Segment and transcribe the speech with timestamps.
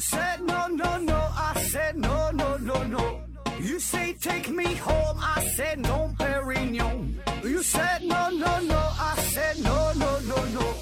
[0.00, 3.20] said no no no, I said no no no no.
[3.60, 7.20] You say take me home, I said no, Perignon.
[7.44, 10.74] You said no no no, I said no no no no,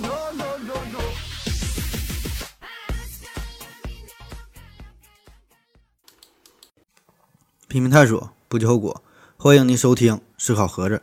[0.00, 1.00] no no no no.
[7.68, 9.02] 拼命探索，不计后果。
[9.36, 10.96] 欢迎您收听《思考盒子》。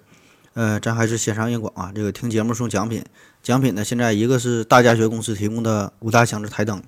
[0.56, 1.92] 呃，咱还是先上硬广啊。
[1.94, 3.06] 这个听节目送奖品，
[3.44, 6.82] 奖品呢，现在一个是大家学公司提供的五大箱子台灯，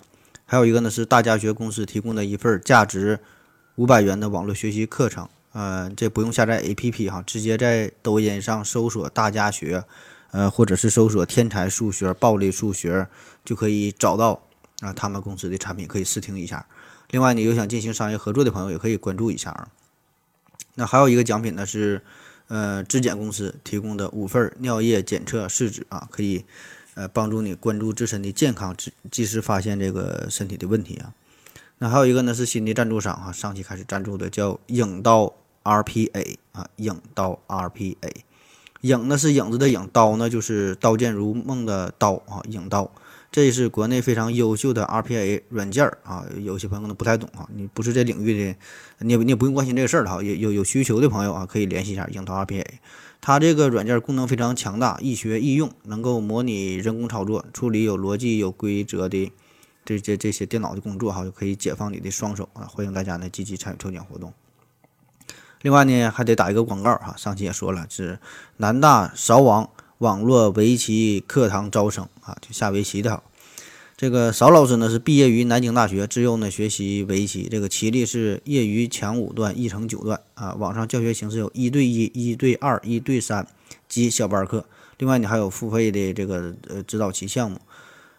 [0.48, 3.20] 还有一个呢是大家学公司提供的一份价值
[3.76, 5.28] 五百元的网络学习课程。
[5.52, 9.84] 呃，这不用下载 APP 哈，直接在抖音上搜索“大家学”，
[10.32, 13.08] 呃，或者是搜索“天才数学”“暴力数学”，
[13.44, 14.42] 就可以找到
[14.80, 16.66] 啊他们公司的产品，可以试听一下。
[17.10, 19.68] 另外，你有想进行商业合作的朋友，也可以关注一下啊。
[20.76, 22.02] 那还有一个奖品呢是，
[22.48, 26.46] 呃，质检公司提供的五份尿液检测试纸啊，可以
[26.98, 31.14] 呃帮助你关注自身的健康，及及时发现这个身体的问题啊。
[31.78, 35.32] 那还有一个呢是新的赞助商哈，上期开始赞助的叫影刀
[35.64, 37.96] RPA 啊，影刀 RPA，
[38.82, 42.92] 影呢是影子的影，刀呢就是刀剑如梦的刀啊，影刀。
[43.30, 48.58] 这是国内非常优秀的 RPA 软件啊，有些朋友可能不太懂啊，你不是这领域的，
[49.00, 50.24] 你也你也不用关心这个事儿了哈。
[50.24, 52.66] 有有有需求的朋友啊，可以联系一下影刀 RPA，
[53.28, 59.30] 它这个软件功能非常强大，易学易用，能够模拟人工操作，处理有逻辑、有规则的
[59.84, 62.64] 这这这些电脑的工作哈，就可以解放你的双手啊。
[62.72, 64.34] 欢迎大家呢积极参与抽奖活动。
[65.62, 68.18] 另外呢，还得打一个广告哈，上期也说了，是
[68.56, 69.70] 南大勺网。
[69.98, 73.22] 网络围棋课堂招生啊，就下围棋的。
[73.98, 80.54] 这个邵老师呢是毕业于南京大学，自幼呢学习围棋，这个棋力是业余强五段，一成九段啊。
[80.54, 83.48] 网上教学形式有一对一、一对二、一对三
[83.90, 84.64] 及小班课。
[85.00, 87.60] 另外你还有付费的这个呃指导棋项目。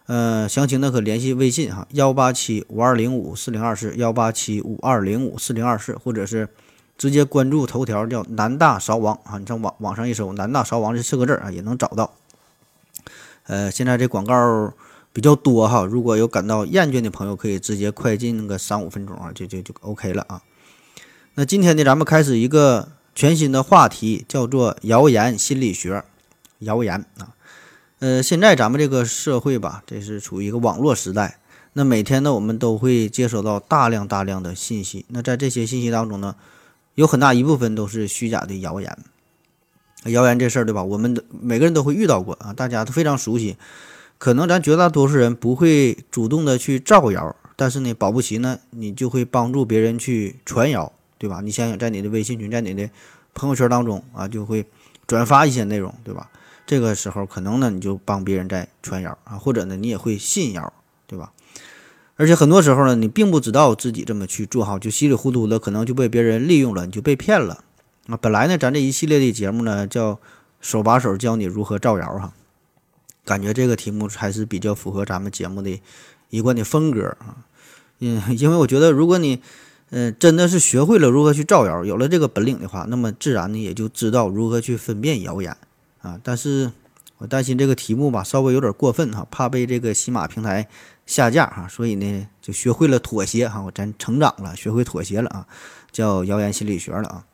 [0.07, 6.49] 呃，详情呢可联系微信哈，幺八七五二零五四零二四，幺八七五二零五四零二四，或者是。
[6.97, 12.13] 直接关注头条叫南大勺王啊，你上网网上一搜“南大勺王”这四个字啊，也能找到。
[13.47, 14.73] 呃，现在这广告
[15.11, 20.41] 比较多哈，如果有感到厌倦的朋友，可以直接快进那个三五分钟啊，就就就 OK 了啊。
[21.35, 26.03] 那今天呢，咱们开始一个全新的话题，叫做谣言心理学。
[26.59, 27.35] 谣言啊，
[27.99, 31.39] 呃，现在咱们这个社会吧，这是处于一个网络时代，
[31.73, 36.35] 那每天呢，我们都会接收到大量大量的信息，那在这些信息当中呢。
[36.95, 38.97] 有很大一部分都是虚假的谣言，
[40.07, 40.83] 谣言这事儿对吧？
[40.83, 43.55] 我们的每个人都会遇到过啊，大家都非常熟悉。
[44.19, 51.39] 可能咱绝大多数人不会主动的去造谣，但是呢，保不齐呢，你就会帮助别人去传谣，对吧？
[51.41, 52.89] 你想想，在你的微信群，在你的
[53.33, 54.65] 朋友圈当中啊，就会
[55.07, 56.29] 转发一些内容，对吧？
[56.67, 60.73] 这个时候可能呢，你就帮别人在传谣啊，或者呢，你也会信谣，
[61.07, 61.31] 对吧？
[62.17, 67.63] 而且很多时候呢，你并不知道自己这么去做哈，就稀里糊涂的，可能就被别人利用了，你就被骗了
[68.07, 68.17] 啊。
[68.17, 70.19] 本来呢，咱这一系列的节目呢，叫
[70.59, 72.33] 手把手教你如何造谣哈，
[73.29, 75.79] 感觉这个题目还是比较符合咱们节目的
[76.31, 77.45] 一贯的风格啊。
[77.99, 79.39] 嗯，因为我觉得，如果你
[79.91, 85.55] 嗯真的是学会了如何去造谣，有了这个本领的话，那么自然呢也就知道如何去分辨谣言
[86.01, 86.19] 啊。
[86.23, 86.71] 但是
[87.19, 90.67] 我担心这个题目吧，稍微有点过分哈，怕被这个喜马平台。
[91.05, 95.47] 下架哈，所以呢就学会了妥协哈，我咱成长了，学会妥协了啊，
[95.91, 97.25] 叫谣言心理学了啊。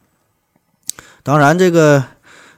[1.24, 2.02] 当然，这个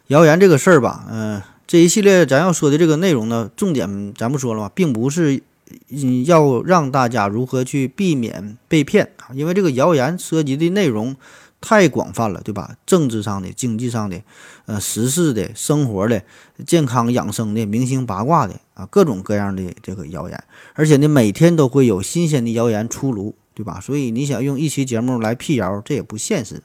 [0.09, 5.43] 谣言这个事儿吧，嗯，这一系列咱要说的这个内容呢，重点咱不说了嘛，并不是
[5.89, 11.15] 嗯要让大家如何去避免被骗啊，因为这个谣言涉及的内容。
[11.59, 12.77] 太广泛了，对吧？
[12.85, 14.21] 政治上的、经济上的、
[14.67, 16.21] 呃，时事的、生活的、
[16.67, 20.43] 健康养生的、明星八卦的啊，各种各样的这个谣言，
[20.75, 23.79] 而且呢，每天都会有新鲜的谣言出炉，对吧？
[23.81, 26.61] 所以你想用一期节目来辟谣，这也不现实。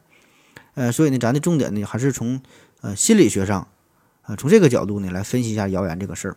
[0.74, 2.42] 呃，所以呢，咱的重点呢，还是从
[2.82, 3.66] 呃心理学上，
[4.22, 6.36] 啊，从这个角度呢来分析一下谣言这个事儿。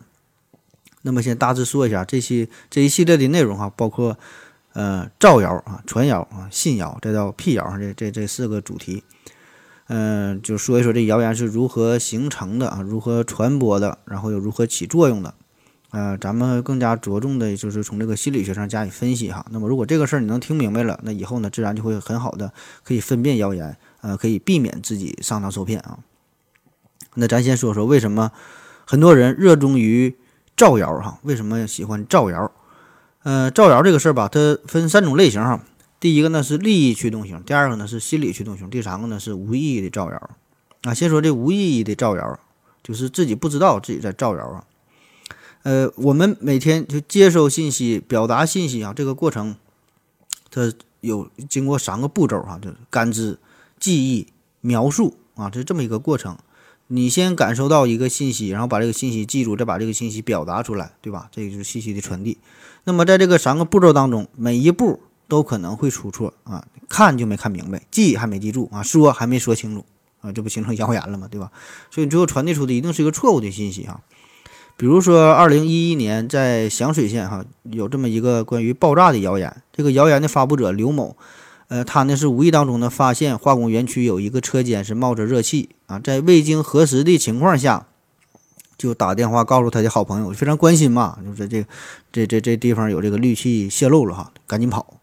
[1.02, 4.18] 那么先大致说一下这些这一系列的内容哈，包括。
[4.78, 9.02] 呃，造谣啊，传谣啊，信谣，再到辟谣，这这这四个主题，
[9.86, 15.32] 嗯，就说一说这谣言是如何形成的啊，如何传播的，然后又如何起作用的，
[15.92, 19.46] 呃，咱们更加着重的就是从这个心理学上加以分析哈。
[19.50, 22.52] 那么，如果这个事儿你能听明白了，那以后呢，自然就会很好的
[22.84, 25.98] 可以分辨谣言，呃，可以避免自己上当受骗啊。
[27.16, 28.30] 那咱先说说为什么
[28.86, 30.14] 很多人热衷于
[30.56, 31.18] 造谣哈？
[31.22, 32.50] 为什么喜欢造谣？
[33.24, 35.60] 呃，造谣这个事儿吧，它分三种类型哈。
[35.98, 40.30] 第一个呢是利益驱动型，第二个呢是心理驱动型，第三个呢是无意义的造谣。
[40.82, 42.38] 啊，先说这无意义的造谣，
[42.82, 44.64] 就是自己不知道自己在造谣啊。
[45.64, 49.56] 呃，我们每天就接收信息、表达信息啊，这个过程，
[50.50, 53.36] 它有经过三个步骤哈，就是感知、
[53.80, 54.28] 记忆、
[54.60, 56.36] 描述啊，这这么一个过程。
[56.88, 61.28] 你先感受到一个信息，然后把这个信息记住，再把这个信息表达出来，对吧？
[61.32, 62.38] 这个就是信息的传递。
[62.84, 69.84] 那么在这个三个步骤当中，每一步都可能会出错啊，看就没看明白，记还没记住啊，说还没说清楚
[70.20, 71.26] 啊，这不形成谣言了吗？
[71.28, 71.50] 对吧？
[71.90, 74.00] 所以最后传递出的一定是一个错误的信息啊。
[74.78, 81.16] 比如说，二零一一年在响水县哈有这么一个关于爆炸的谣言，这个谣言的发布者刘某，
[81.68, 87.86] 呃，他呢是无意当中呢发现化工园区有一个车间是冒着热气啊，在未经核实的情况下，
[88.78, 91.66] 就打电话告诉他的好朋友，非常关心嘛，就是这
[92.12, 95.00] 这这这地方有这个氯气泄漏了哈，赶紧跑。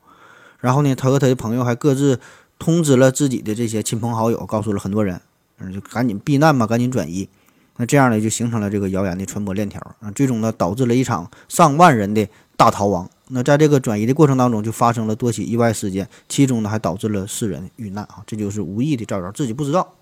[0.59, 2.21] 然后呢，他和他的朋友还各自
[2.57, 5.19] 通知了自己的这些亲朋好友，告诉了很多人，
[5.59, 7.27] 嗯，就赶紧避难嘛，赶紧转移。
[7.75, 12.25] 那这样呢，就形成了这个谣言的传播链条啊，最终呢，导致了一场上万人的
[12.55, 13.09] 大逃亡。
[13.33, 19.95] 那在这个转移的过程当中，就发生了多起意外事件，其中呢，还导致了四人遇难啊，这就是无意的造谣，自己不知道。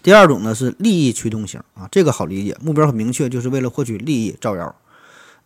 [0.00, 4.74] 第二种呢是利益驱动型啊，这个好理解，目标很明确，就是为了获取利益造谣。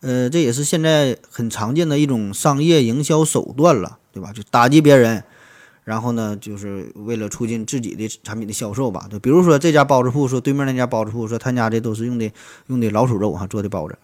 [0.01, 4.31] 呃，这也是现在很常见的一种商业营销手段了，对吧？
[4.31, 5.23] 就打击别人。
[5.85, 9.07] 然后呢，就是为了促进自己的产品的销售吧。
[9.11, 12.31] 就比如说这家包子铺说对面那家包子铺说他家这都是用的
[12.67, 13.97] 用的老鼠肉哈做的包子。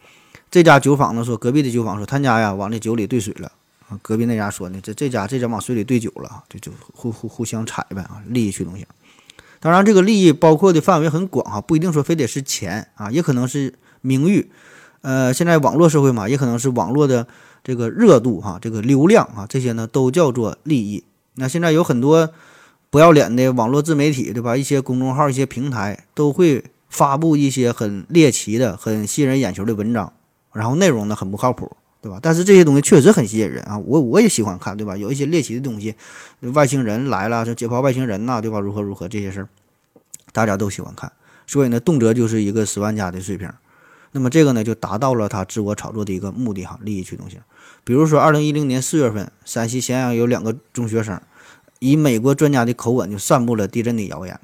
[0.51, 3.51] 这家酒坊呢说隔壁的酒坊说他家呀往这酒里兑水了
[3.87, 3.99] 啊。
[4.01, 8.85] 隔壁那家说呢这这家这家往水里兑酒了啊，就就互互互相踩呗啊，利益驱动型。
[9.59, 14.49] 当然这个利益包括的范围很广哈，不一定说非得是钱啊，也可能是名誉。
[15.01, 17.27] 呃，现在网络社会嘛，也可能是网络的
[17.63, 21.03] 这个热度哈，这个流量啊，这些呢都叫做利益。
[21.35, 22.31] 那现在有很多
[22.89, 24.57] 不要脸的网络自媒体，对吧？
[24.57, 30.11] 一些公众号、一些平台都会发布一些很猎奇的、很吸人眼球的文章，
[30.53, 32.19] 然后内容呢很不靠谱，对吧？
[32.21, 34.95] 但是这些东西确实很吸引人啊，我我也喜欢看，对吧？
[34.97, 35.95] 有一些猎奇的东西，
[36.53, 38.59] 外星人来了，就解剖外星人呐，对吧？
[38.59, 39.49] 如何如何这些事儿，
[40.31, 41.11] 大家都喜欢看，
[41.45, 43.51] 所以呢，动辄就是一个十万加的水平。
[44.11, 47.39] 那么这个呢，就达到了他自我炒作的一个目的哈，利益驱动性。
[47.83, 51.21] 比如说，二零一零年四月份，山西咸阳有两个中学生。
[51.77, 54.37] 以美国专家的口吻就散布了地震的谣言，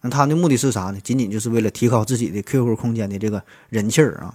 [0.00, 0.98] 那他的目的是啥呢？
[1.04, 4.34] 仅仅就是为了提高自己的 QQ 空间的这个人气儿啊。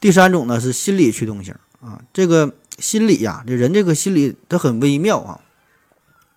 [0.00, 5.38] 第三种呢是心理驱动型啊，这个心理呀，这人这个心理他很微妙啊。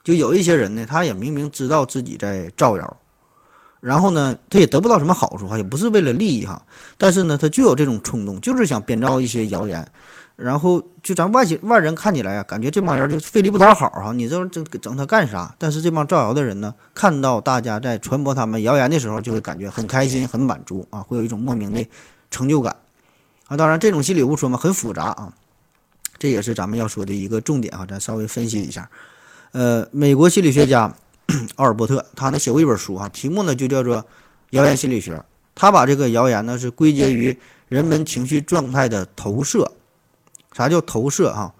[0.03, 2.97] 就有一些人呢，他也明明知道自己在造谣，
[3.79, 6.61] 然后呢，他也得不到什么好处哈，也不是为了利益哈，
[6.97, 9.87] 但是呢，他就有这种冲动，就是想编造一些谣言。
[10.35, 15.55] 然后就咱外外人看起来啊，感觉这帮人就费力不讨好哈，你这整整他干啥？
[15.57, 21.87] 但是这帮造谣的人呢，看到大家在传播他们谣言的时候，就会感觉很开心、很满足啊，会有一种莫名的
[22.29, 22.75] 成就感
[23.47, 23.57] 啊。
[23.57, 25.33] 当然，这种心理误说嘛，很复杂啊，
[26.17, 28.89] 这也是咱们要说的一个重点啊，咱稍微分析一下。
[29.51, 30.95] 呃，美国心理学家
[31.55, 33.97] 奥尔伯特他呢写过一本书啊，题目呢就叫做
[34.51, 35.15] 《谣言心理学》，
[35.55, 37.37] 他把这个谣言呢是归结于
[37.69, 39.71] 人们情绪状态的投射。
[40.53, 41.53] 啥叫投射啊？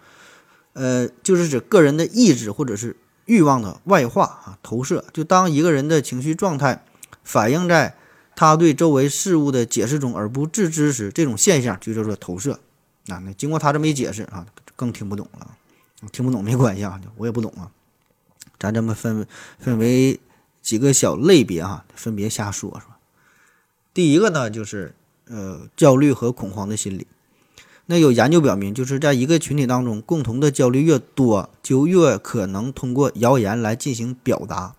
[0.74, 2.96] 呃，就是指个人的意志或者是
[3.26, 4.58] 欲望的外化啊。
[4.62, 6.84] 投射就当一个人的情绪状态
[7.24, 7.96] 反映在
[8.36, 12.60] 他对周围事物的解释中而不自知时，这种现象就叫做投射。
[13.08, 15.58] 啊，那经过他这么一解释啊，更听不懂了。
[16.12, 17.72] 听不懂没关系啊，我也不懂啊。
[18.60, 19.28] 咱这么分
[19.60, 20.20] 分为
[20.62, 22.96] 几个小类别哈，分别瞎说说。
[23.94, 24.96] 第一个呢，就是
[25.28, 27.08] 呃焦虑和恐慌的心理。
[27.86, 34.76] 那有研究表明，就是在一个群体当中，共同的焦虑越多，就越可能通过谣言来进行表达。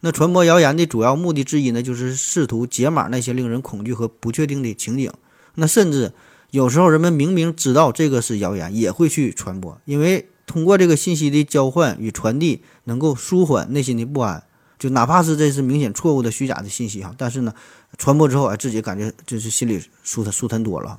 [0.00, 5.12] 那传播谣言的主要目的之一呢，就是试图解码那些令人恐惧和不确定的情景。
[5.56, 6.12] 那甚至
[6.50, 14.42] 有时候，人们明明知道这个是谣言，也会去传播，因为通过这个信息的交换与传递，能够舒缓内心的不安。
[14.78, 17.52] 就哪怕是这是明显错误的、虚假的信息哈，但是呢，
[17.98, 20.98] 传播之后啊，自己感觉就是心里舒坦舒坦多了。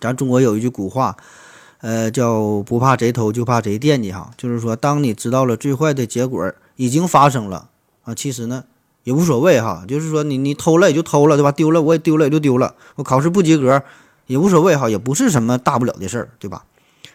[0.00, 1.16] 咱中国有一句古话，
[1.82, 4.32] 呃，叫不怕贼偷，就怕贼惦记哈。
[4.38, 7.69] 就是说，当你知道了最坏的结果已经发生了
[8.02, 8.64] 啊，其实呢
[9.04, 9.84] 也无所谓哈。
[9.88, 11.52] 就是说，你你偷了也就偷了，对吧？
[11.52, 12.74] 丢了我也丢了也就丢了。
[12.96, 13.82] 我考试不及格
[14.26, 16.64] 也无所谓哈，也不是什么大不了的事儿，对吧？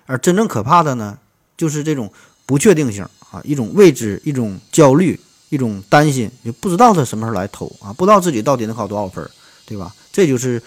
[0.05, 1.17] 而真正可怕的呢，
[1.57, 2.11] 就是这种
[2.45, 9.29] 不确定性啊，一种未知，一种焦虑，一种担心，就不知道他什么时候来偷啊，不知道自己到底能考多少分，
[9.65, 9.93] 对吧？
[10.11, 10.61] 这就是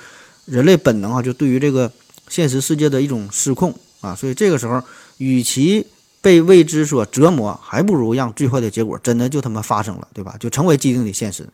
[0.44, 1.90] 人类本能啊，就对于这个。
[2.30, 4.82] 现实世界的一种失控啊，所以这个时候，
[5.16, 5.86] 与其
[6.20, 10.36] 被未知所折磨，还不如让最坏的结果真的就他妈发生了，对吧？
[10.40, 11.48] 就成为既定的现实。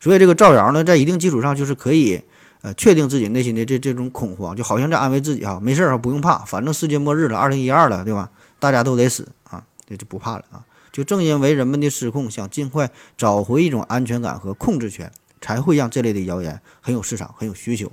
[0.00, 2.20] 所以这个造谣呢，在一定基础上就是可以，
[2.62, 8.28] 呃，确定自己内心的这这种恐慌，就好像在安慰自己啊，没事啊，不用怕，反正世界末日了，二零一二了，对吧？
[8.58, 10.64] 大家都得死啊，这就不怕了啊。
[10.90, 17.90] 就正因为人们的失控，想尽快找回一种安全感和控制权，才会让这类的谣言很有市场，很有需求。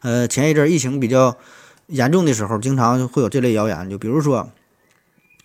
[0.00, 1.36] 呃，前一阵疫情比较
[1.86, 4.50] 严重的时候，经常会有这类谣言，就比如说，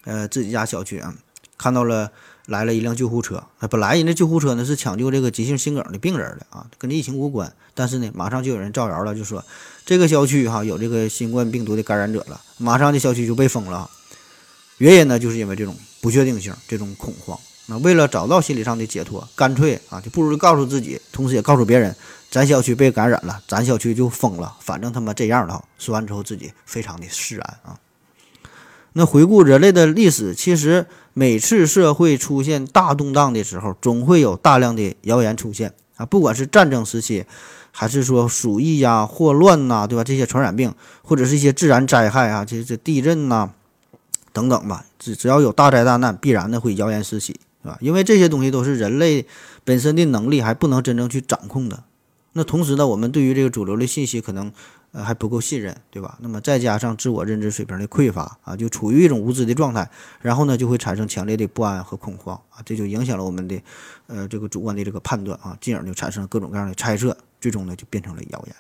[0.05, 1.15] 呃，自己家小区啊，
[1.57, 2.11] 看到了。
[2.47, 7.53] 来了一辆救护车，本来人家救护车呢是抢救这个急性心梗的病人的啊，跟这疫情无关。
[7.75, 9.45] 但是呢，马上就有人造谣了，就说
[9.85, 13.89] 这个小区哈有这个新冠病毒的感染者了，马上这小区就被封了。
[14.79, 17.39] 原因呢，就是因为这种不确定性，这种恐慌。
[17.79, 21.95] 为了找到心理上的解脱，干脆啊，就不如告诉自己，同时也告诉别人，
[22.29, 25.63] 咱小区被感染了，咱小区就封了，反正他妈这样了。
[25.77, 27.77] 说完之后，自己非常的释然啊。
[28.93, 37.25] 那回顾人类的历史，其实每次社会出现大动荡的时候，总会有大量的谣言出现啊，不管是战争时期，
[37.71, 40.03] 还是说鼠疫呀、霍乱呐，对吧？
[40.03, 40.73] 这些传染病，
[41.03, 43.49] 或者是一些自然灾害啊，这这地震呐
[44.33, 47.77] 等等吧，只只要有大灾大难，必然的会谣言四起，是吧？
[47.81, 49.25] 因为这些东西都是人类
[49.63, 51.83] 本身的能力还不能真正去掌控的。
[52.33, 54.51] 那同时呢，我们对于这个主流的信息可能。
[54.93, 56.17] 呃，还不够信任，对吧？
[56.19, 59.89] 那么再加上自我认知水平的匮乏啊，就处于一种无知的状态，
[60.19, 63.61] 然后呢，就会产生强烈的不安和恐慌啊，这就影响了我们的
[64.07, 68.55] 呃这个主观的这个判断啊，进而就产生了各种各样的猜测，最终呢就变成了谣言。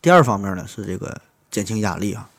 [0.00, 2.30] 第二方面呢是这个减轻压力啊，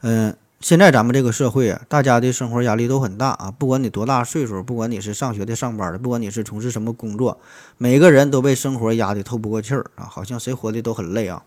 [0.00, 0.36] 嗯。
[0.60, 3.50] 现在咱们这个社会啊，大家的生活压力都很大啊。
[3.50, 7.40] 不管你多大岁数，不管你是上学的、上班的，不管你是从事什么工作，
[7.78, 11.42] 每个人都被生活压得透不过气儿啊，好像谁活的都很累啊。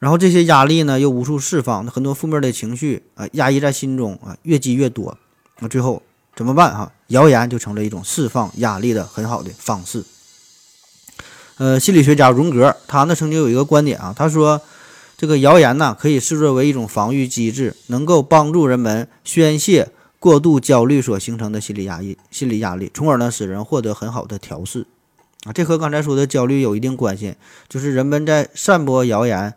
[0.00, 5.16] 然后这些压力呢，又无处释放，很多负面的情绪啊，压抑在心中啊，越积越多。
[5.60, 6.02] 那最后
[6.34, 6.90] 怎么办哈？
[7.06, 10.02] 谣言就成了一种释放压力的很好的方式。
[11.58, 14.60] 呃，心理学家荣格他呢曾经有一个观点啊，他说。
[15.18, 19.88] 这个谣言呢，可以视作为一种防御机制，能够帮助人们宣泄
[20.20, 24.86] 过度焦虑所形成的心理压抑、心理压力，从而呢使人获得很好的调试。
[25.42, 27.34] 啊，这和刚才说的焦虑有一定关系。
[27.68, 29.52] 就是人们在散播谣言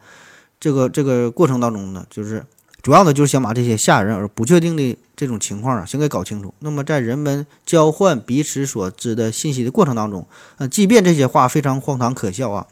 [0.59, 2.43] 这个这个过程当中呢，就是
[2.81, 6.51] 主要的就是想把这些吓人而不确定的这种情况啊，先给搞清楚。
[6.57, 10.27] 那么在人们交换彼此所知的信息的过程当中，
[10.57, 12.65] 呃，即便这些话非常荒唐可笑啊。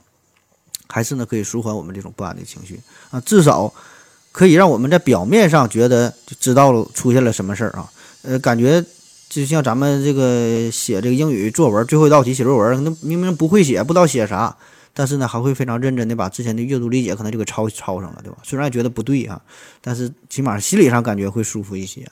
[0.92, 2.80] 还是呢，可以舒缓我们这种不安的情绪
[3.12, 3.72] 啊，至少
[4.32, 7.88] 可以让我们在表面上觉得就知道了出现了什么事儿啊，
[8.24, 8.84] 呃，感觉
[9.30, 14.58] 就像咱们这个写这个英语作文最后一道题写作文，那明明不会写，不知道写啥，
[14.92, 18.38] 但是呢，还会非常认真的把之前的阅读理解可能就给抄抄上了，对吧？
[18.42, 19.40] 虽然觉得不对啊，
[19.82, 22.10] 但是起码心理上感觉会舒服一些。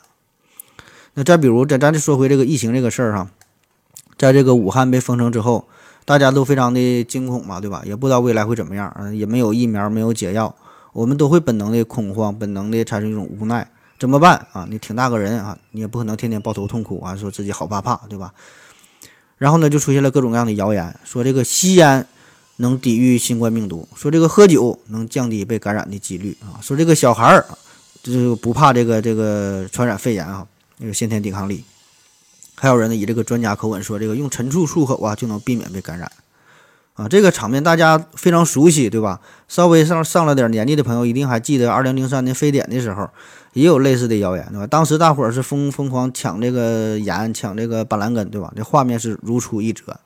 [1.16, 3.32] 那再比如，咱咱就说回这个疫情这个事儿哈，
[4.20, 5.68] 在这个武汉被封城之后。
[6.08, 7.84] 大家都非常的惊恐嘛，对吧？
[7.86, 10.56] 也不知道未来会怎么样，也没有疫苗，没有解药，
[10.94, 14.66] 我们都会本能的恐慌，本能的产生一种无奈，怎么办啊？
[14.70, 18.34] 你挺大个人啊，你也不可能天天抱头痛哭啊，说自己好怕怕，对吧？
[19.38, 22.08] 然后呢，就出现了各种各样的谣言，说这个吸烟
[22.56, 27.46] 能抵御新冠病毒，说这个喝酒能降低被感染的几率啊，说这个小孩儿
[28.02, 30.48] 就不怕这个这个传染肺炎啊，
[30.78, 31.66] 有先天抵抗力。
[32.60, 36.12] 还有人呢，以这个专家口吻说，这个用陈醋漱口啊，就能避免被感染，
[36.96, 39.22] 啊，这个场面大家非常熟悉，对吧？
[39.48, 43.08] 稍微上上了点年纪的朋友，一定还记得二零零三年非典的时候，
[43.54, 44.66] 也有类似的谣言，对吧？
[44.66, 48.52] 当时大伙儿是疯疯狂抢这个盐，抢这个板蓝根，对吧？
[48.56, 50.00] 这画面是如出一辙。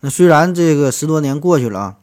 [0.00, 1.94] 那虽然这个十多年过去了啊，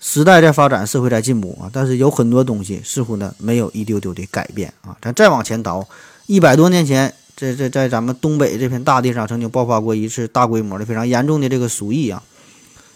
[0.00, 4.96] 时代在发展，社会在进步啊，但是有很多东西似乎呢没有一丢丢的改变啊。
[5.02, 5.86] 咱再往前倒，
[6.24, 7.12] 一百多年前。
[7.36, 12.22] 在在在咱们东北这片大地上，曾经爆发过一次大规模的、非常严重的这个鼠疫啊。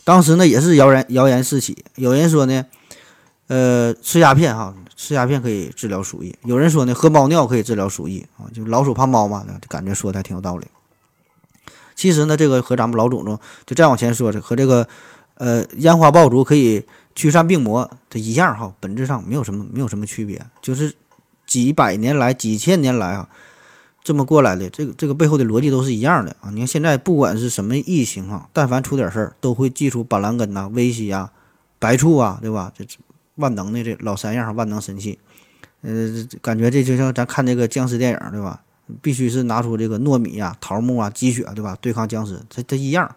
[0.02, 1.84] 当时呢，也是谣言谣言四起。
[1.96, 2.64] 有人说呢，
[3.48, 10.66] 呃，吃鸦片哈，吃鸦片可以治疗鼠疫；有人说呢，喝猫尿可以治疗鼠疫啊，就老鼠怕猫嘛，感觉说的还挺有道理。
[11.94, 14.88] 其实呢，这个和咱们老祖宗就再往前说的，和这个
[15.34, 16.82] 呃烟花爆竹可以
[17.14, 20.94] 驱散病魔这一样哈，本质上没有什么没有什么区别，就是
[21.46, 23.28] 几百年来、几千年来啊。
[24.02, 26.48] 这么过来的，这个这个背后的逻辑都是一样的啊！
[26.50, 31.30] 你看现在不管是什么疫情啊，但凡出点事儿，都会祭出板蓝根呐、威西啊、
[31.78, 32.72] 白醋啊，对吧？
[32.74, 32.84] 这
[33.36, 35.18] 万能的这老三样万能神器，
[35.82, 38.62] 呃，感觉这就像咱看那个僵尸电影，对吧？
[39.02, 41.76] 必须是拿出这个糯米啊、桃木啊、鸡血，对吧？
[41.80, 43.14] 对抗僵尸，这这一样，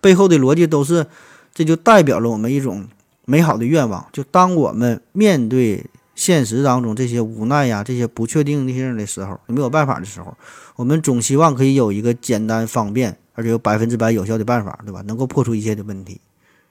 [0.00, 1.06] 背后的逻辑都是，
[1.54, 2.86] 这就代表了我们一种
[3.24, 4.04] 美好的愿望。
[4.12, 5.86] 就当我们面对。
[6.14, 10.36] 现实当中这些无奈呀，这些不确定性的时候，没有办法的时候，
[10.76, 15.02] 我们总希望可以有一个简单方便而且有百分之百有效的办法，对吧？
[15.06, 16.20] 能够破除一切的问题。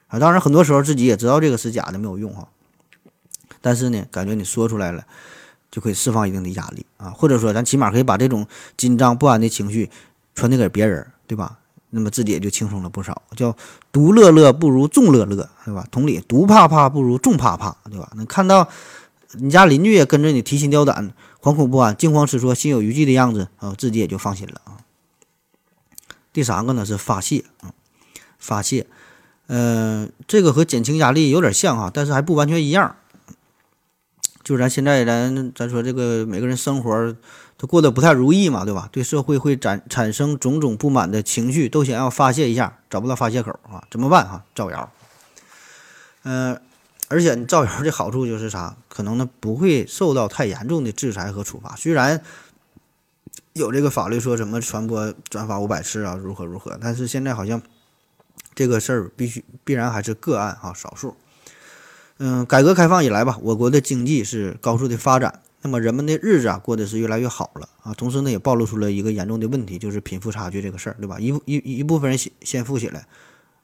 [0.07, 0.17] 啊。
[0.17, 2.47] 当然，很多时候自己也知道这个是假的，没有用哈。
[3.61, 5.03] 但是呢，感觉你说出来了，
[5.69, 8.47] 就可以释放一定的压力啊，或者说咱起码可以把这种
[8.77, 9.89] 紧张不安的情绪
[10.35, 11.59] 传递给别人，对吧？
[11.89, 13.21] 那么自己也就轻松了不少。
[13.35, 13.55] 叫
[13.91, 15.85] 独乐乐不如众乐乐，对吧？
[15.91, 18.11] 同理，独怕怕不如众怕怕，对吧？
[18.15, 18.67] 能看到
[19.33, 24.77] 你家邻居也跟着你提心吊胆、惶恐不安、惊慌失措、心有余悸的样子啊，自己也就放心了啊。
[26.31, 27.73] 第三个呢是发泄啊，
[28.39, 28.87] 发泄，
[29.47, 32.95] 呃，这个和减轻压力有点像哈，但是还不完全一样。
[34.43, 37.15] 就咱现在咱咱说这个每个人生活
[37.55, 38.89] 都过得不太如意嘛，对吧？
[38.91, 44.43] 对社会会产产生种种不满的情绪，都想要发泄一下，找不到发泄口啊，怎么办哈？
[44.53, 44.91] 造谣。
[46.23, 46.59] 嗯，
[47.13, 48.75] 而且你造谣的好处就是啥？
[48.89, 52.21] 可能呢不会受到太严重的制裁和处罚，虽然。
[53.53, 56.75] 有这个法律说什么传播转发五百次啊，如何如何？
[56.81, 57.61] 但是现在好像
[58.55, 61.15] 这个事儿必须必然还是个案啊，少数。
[62.17, 67.93] 嗯，改革开放以来吧，我国的经济是高速的发展，那么人们的日子啊过得是越来越好了啊。
[67.93, 71.19] 同时呢，也暴露出了一个严重的问题，就是贫富差距这个事儿，对吧？
[71.19, 73.05] 一一一部分人先先富起来，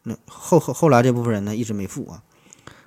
[0.03, 2.21] 那后后后来这部分人呢一直没富啊。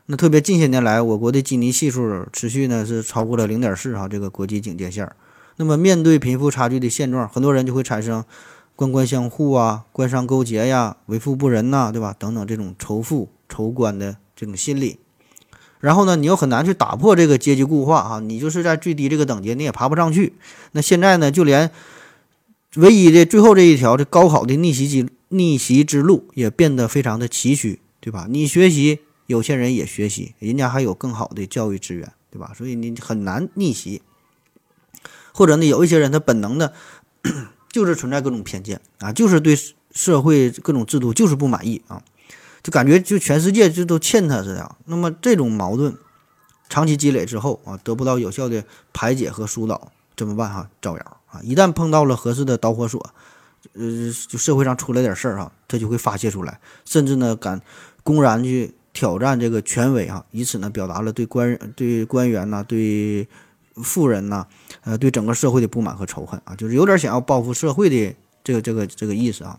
[0.07, 5.09] 那特别近些年来，我国的基尼系数持续呢是超过了零点四哈这个国际警戒线。
[5.57, 8.25] 那么，面对贫富差距的现状，很多人就会产生
[8.75, 12.15] 官官相护啊、官商勾结呀、为富不仁呐，对吧？
[12.19, 14.99] 等等这种仇富仇官的这种心理。
[15.79, 20.33] 然后呢，你又很难去打破这个阶级固化啊，你就是在最低这个等级，你也爬不上去。
[20.73, 21.71] 那现在呢，就连
[22.77, 28.27] 唯一的最后这一条这高考的逆袭之逆袭之路也变得非常的崎岖，对吧？
[28.29, 32.53] 你学习，有些人也学习，人家还有更好的教育资源，对吧？
[32.57, 34.03] 所以你很难逆袭。
[35.35, 36.75] 或者呢，有一些人他本能的，
[37.73, 39.59] 就是存在各种偏见啊，就是对
[39.93, 42.03] 社会各种制度就是不满意啊，
[42.63, 44.77] 就感觉就全世界就都欠他似的。
[44.85, 45.97] 那么这种矛盾
[46.69, 50.69] 长期积累之后啊，得不到有效的排解和疏导，怎么办哈？
[50.83, 51.41] 造谣啊！
[51.43, 53.15] 一旦碰到了合适的导火索，
[53.73, 57.61] 呃，就社会上出来点事儿哈，他就会发泄出来，甚至呢敢
[58.03, 63.29] 公然去挑战这个权威啊，以此呢表达了对官对官员呐对。
[63.77, 64.47] 富人呢，
[64.83, 69.59] 呃，对整个社会的不满和仇恨啊，就是有点想要报复社会的这个这个这个意思啊。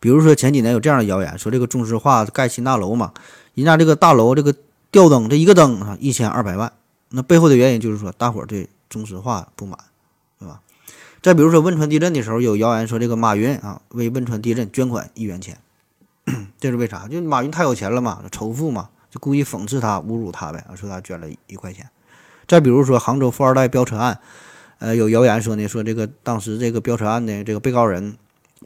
[0.00, 3.12] 比如说前几年有这样的谣言，说这个中石化盖新大楼嘛，
[3.54, 4.52] 人家这个大楼这个
[4.90, 6.72] 吊灯这一个灯啊一千二百万，
[7.10, 9.78] 那背后的原因就是说大伙对中石化不满，
[10.40, 10.60] 对吧？
[11.22, 15.56] 再比如说汶川地震的时候，有谣言说这个马云啊为汶川地震捐款一元钱，
[16.58, 17.08] 这是为啥？
[17.08, 21.88] 就马云太有钱了嘛，仇富嘛，就故意讽刺他、侮辱他呗，说他捐了一块钱。
[22.46, 24.20] 再比如说杭州富二代飙车案，
[24.78, 28.16] 呃，有谣言说呢，说这个当时这个飙车案的这个被告人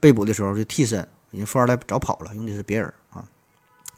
[0.00, 3.24] 被捕的时候是替身，人富二代早跑了，用的是别人啊，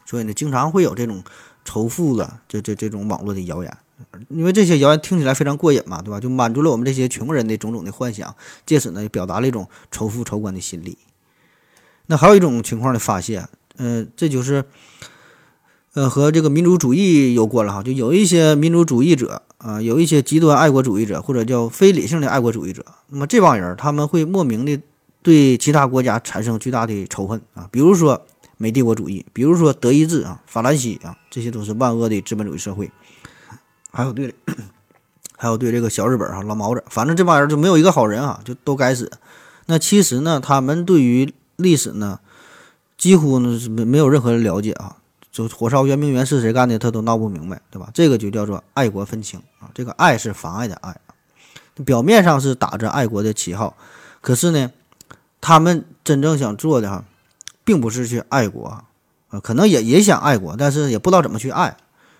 [0.05, 1.23] 所以呢，经常会有这种
[1.65, 3.79] 仇富的这这这种网络的谣言，
[4.29, 6.21] 因为这些谣言听起来非常过瘾嘛，对吧？
[6.21, 10.99] 就满足了我们这些穷人的种种的幻想，借此呢，表达了一种仇富仇官的心理。
[12.09, 14.65] 那还有一种情况的发泄，嗯，这就是。
[15.95, 24.81] 呃，和这个民族主义有关了哈，就有一些民族主义者啊，有一些极端爱国主义者或者叫非理性的爱国主义者，那么这帮人他们会莫名的
[25.23, 28.25] 对其他国家产生巨大的仇恨啊，比如说
[28.59, 32.89] 美帝国主义，比如说德意志啊、法兰西啊，这些都是万恶的资本主义社会，
[33.91, 34.33] 还有对，
[35.37, 39.11] 还有对这个小日本啊、老毛子，反正这帮人就没有一个好人啊，就都该死。
[39.67, 42.19] 那其实呢，他们对于历史呢，
[42.97, 44.97] 几乎呢是没没有任何的了解啊。
[45.31, 47.91] 就火烧圆明园是谁干的，他都闹不明白，对吧？
[47.95, 49.71] 这个就叫做爱国愤青啊！
[49.73, 50.97] 这个爱是妨碍的爱，
[51.85, 53.77] 表面上是打着爱国的旗号，
[54.21, 54.73] 可是呢，
[55.41, 57.05] 他们真正想做的哈，
[57.63, 58.67] 并不是去爱国
[59.29, 61.77] 啊，可能也也想爱国，但是也不知道怎么去爱。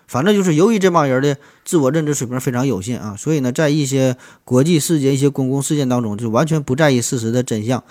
[0.07, 7.83] 反正就是由于这帮人的自我认知水平非常有限啊，所以呢，在一些国际事件、一些公共事件当中，就完全不在意事实的真相，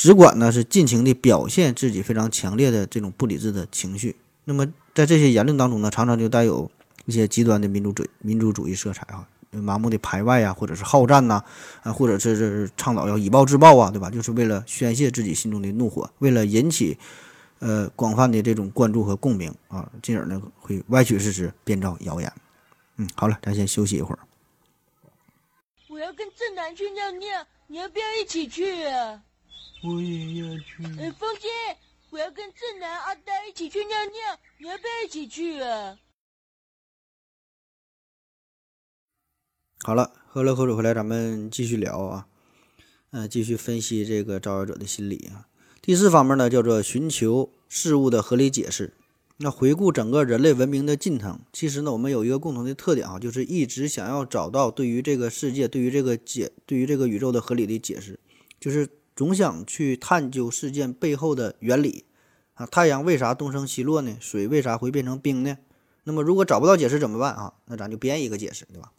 [0.00, 4.16] 只管呢是尽情的表现自己非常强烈的这种不理智的情绪。
[4.44, 6.70] 那么，在这些言论当中呢，常常就带有
[7.04, 11.44] 一些极端的民主主民族主义色彩啊，盲目的排外啊，或者是好战呐，
[11.82, 14.08] 啊，或者是是倡导要以暴制暴啊，对吧？
[14.08, 16.96] 就是为了宣泄自己心中的怒火，为了引起
[17.58, 22.32] 呃广泛的这种关注和共鸣啊，进而呢会歪曲事实，编造谣言。
[22.96, 24.18] 嗯，好了，咱先休息一会儿。
[25.90, 27.28] 我要跟正南去尿尿，
[27.66, 29.20] 你要不要一起去啊？
[29.82, 30.84] 我也要去。
[30.98, 31.48] 哎，风姐。
[32.10, 35.96] 我要跟正南、阿呆一起去尿尿，你要不要一起去啊？
[39.84, 42.26] 好了，喝了口水回来，咱们继续聊啊，
[43.12, 45.46] 嗯，继续分析这个造谣者的心理啊。
[45.80, 48.94] 第四方面呢，叫做寻求事物的合理解释
[49.36, 58.18] 那回顾整个人类文明的进程，其实呢，我们有一个共同的特点啊，就是一直想要找到对于这个世界、对于这个解、对于这个宇宙的合理的解释，
[58.58, 58.88] 就是
[59.20, 62.06] 总想去探究事件背后的原理
[62.54, 62.64] 啊。
[62.64, 64.16] 太阳为啥东升西落呢？
[64.18, 65.58] 水为啥会变成冰呢？
[66.04, 67.52] 那么如果找不到解释怎么办啊？
[67.66, 68.92] 那咱就编一个解释，对吧？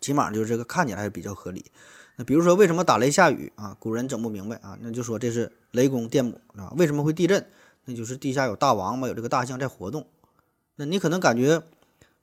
[0.00, 1.64] 起码就是这个看起来比较合理。
[2.14, 3.76] 那比如说为什么打雷下雨啊？
[3.80, 6.72] 古人整不明白啊，那就说这是雷公电母啊。
[6.76, 7.44] 为什么会地震？
[7.86, 10.06] 那就是地下有大王嘛，有这个大象在活动。
[10.76, 11.60] 那你可能感觉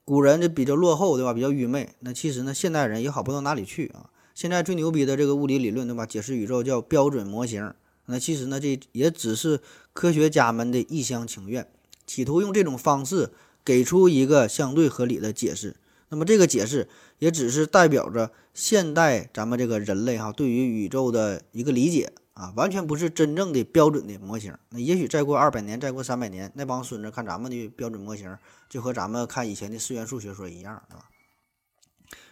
[0.05, 1.33] 古人这比较落后，对吧？
[1.33, 1.93] 比较愚昧。
[1.99, 4.09] 那其实呢，现代人也好不到哪里去啊。
[4.33, 6.05] 现在最牛逼的这个物理理论，对吧？
[6.05, 7.73] 解释宇宙叫标准模型。
[8.05, 9.59] 那其实呢，这也只是
[9.93, 11.67] 科学家们的一厢情愿，
[12.05, 13.31] 企图用这种方式
[13.63, 15.75] 给出一个相对合理的解释。
[16.09, 16.89] 那么这个解释
[17.19, 22.11] 也只是代表着现代咱们这个人类哈对于宇宙的一个理解。
[22.33, 24.57] 啊，完全不是真正的标准的模型。
[24.69, 28.35] 那也许再过二百年，再过三百年，那帮孙子看咱们的标准模型，
[28.69, 31.03] 就和咱们看以前的四元数学说一样，是吧？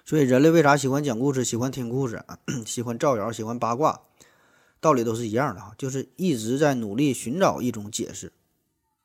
[0.09, 2.25] 所以人类为啥喜欢讲故事，喜欢听故事，
[2.65, 4.01] 喜欢造谣，喜欢八卦，
[4.79, 8.33] 道理都是一样的哈，就是一直在努力寻找一种解释，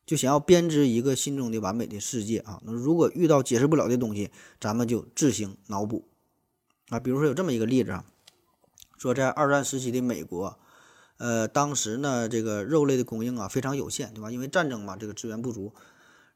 [0.06, 2.58] 就想要编织一个心中的完美的世界啊。
[2.64, 6.08] 那如果遇到解释不了的东西，咱们就自行脑补
[6.88, 6.98] 啊。
[6.98, 8.06] 比如说有这么一个例子啊，
[8.96, 10.58] 说在二战时期的美国。
[11.18, 14.30] 呃，当时呢，这个肉类的供应啊非常有限，对吧？
[14.30, 15.74] 因为战争嘛，这个资源不足。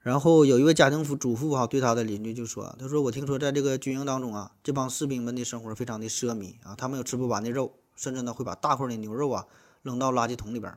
[0.00, 9.46] 然后有一位家庭主主妇哈，对他的邻居就说：“他说我听说在这个军营当中啊，这帮士兵们的生活非常的奢靡啊，他们有吃不完的肉，甚至呢会把大块的牛肉啊
[9.82, 10.72] 扔到垃圾桶里边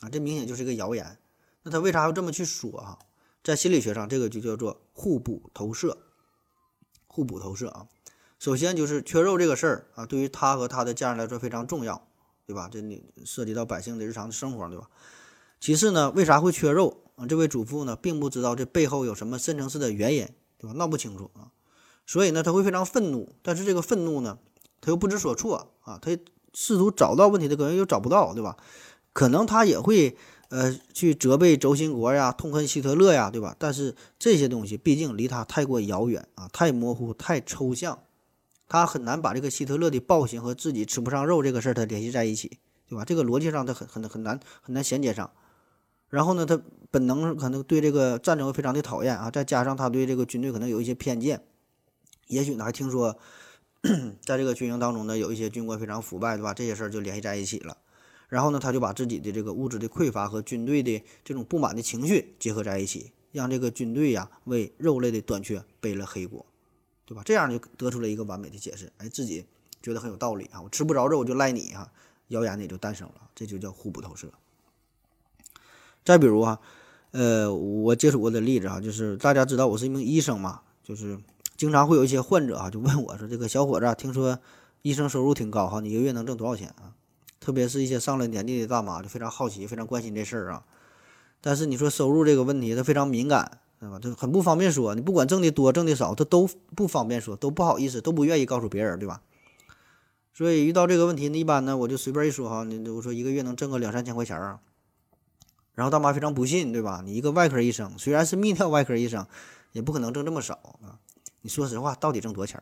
[0.00, 1.18] 啊，这明显就是一个谣言。
[1.62, 2.98] 那他为啥要这么去说哈？
[3.42, 5.98] 在心理学上，这个就叫做互补投射。
[7.06, 7.86] 互补投射啊，
[8.38, 12.06] 首先就是缺肉这个事儿啊，对于他和他的家人来说非常重要。
[12.46, 12.68] 对吧？
[12.70, 14.88] 这你涉及到百姓的日常生活，对吧？
[15.58, 17.26] 其次呢，为啥会缺肉啊？
[17.26, 20.72] 这位主妇呢，并不知道这背后有什么深层次的原因，对吧？
[20.74, 21.50] 闹不清楚啊，
[22.06, 23.34] 所以呢，他会非常愤怒。
[23.42, 24.38] 但是这个愤怒呢，
[24.80, 26.16] 他又不知所措啊，他
[26.54, 28.56] 试图找到问题的根源又找不到，对吧？
[29.12, 30.16] 可能他也会
[30.48, 33.56] 呃去责备轴心国呀，痛恨希特勒呀，对吧？
[33.58, 37.98] 但是这些东西毕竟离他太过遥远啊，太模糊，太抽象。
[38.68, 43.04] 他很难把这个希特勒的暴行和自己吃不上肉这个事儿他联系在一起，对吧？
[43.04, 45.30] 这个逻辑上他很很很难很难衔接上。
[46.08, 51.42] 然后呢，他本能可能对这个战争非常的讨厌啊，再加上他对这个军队可能有一些偏见，
[52.28, 53.18] 也许呢还听说，
[54.24, 56.54] 在这个军营当中呢有一些军官非常腐败，对吧？
[56.54, 57.76] 这些事儿就联系在一起了。
[58.28, 66.44] 然后呢，他就把自己的这个物质的匮乏和军队的这种不满的情绪结合在一起，让这个军队呀为肉类的短缺背了黑锅。
[67.08, 67.22] 对吧？
[67.24, 69.46] 这样就得出了一个完美的解释，哎，自己
[69.80, 70.60] 觉得很有道理啊！
[70.60, 71.88] 我吃不着肉，我就赖你啊！
[72.30, 74.28] 谣言也就诞生了，这就叫互补投射。
[76.06, 76.58] 再比如啊，
[77.10, 81.18] 呃，我接触过的例子哈，就是大家知道我是一名医生嘛，就是
[81.56, 84.38] 经常会有一些患者啊，就问我说：“这个小伙子，啊听说
[84.80, 86.94] 医生收入挺高哈，你一个月能挣多少钱啊？”
[87.38, 90.64] 特别是一些上了年纪的大妈，就非常好奇，非常关心这事儿啊。
[91.42, 93.58] 但是你说收入这个问题，他非常敏感。
[93.78, 93.98] 对吧？
[94.00, 99.20] 这很不方便说，你不管挣的多挣的少，他都不方便说，都不好意思，都不愿意告诉别人，对吧？
[100.32, 104.60] 所以遇到这个问题呢，一般呢我就随便一说哈，你我说一个月能挣个两三千块钱啊，
[105.76, 107.02] 然后大妈非常不信，对吧？
[107.04, 109.24] 你一个外科医生，虽然是泌尿外科医生，
[109.72, 110.98] 也不可能挣这么少啊。
[111.42, 112.60] 你说实话，到底挣多钱？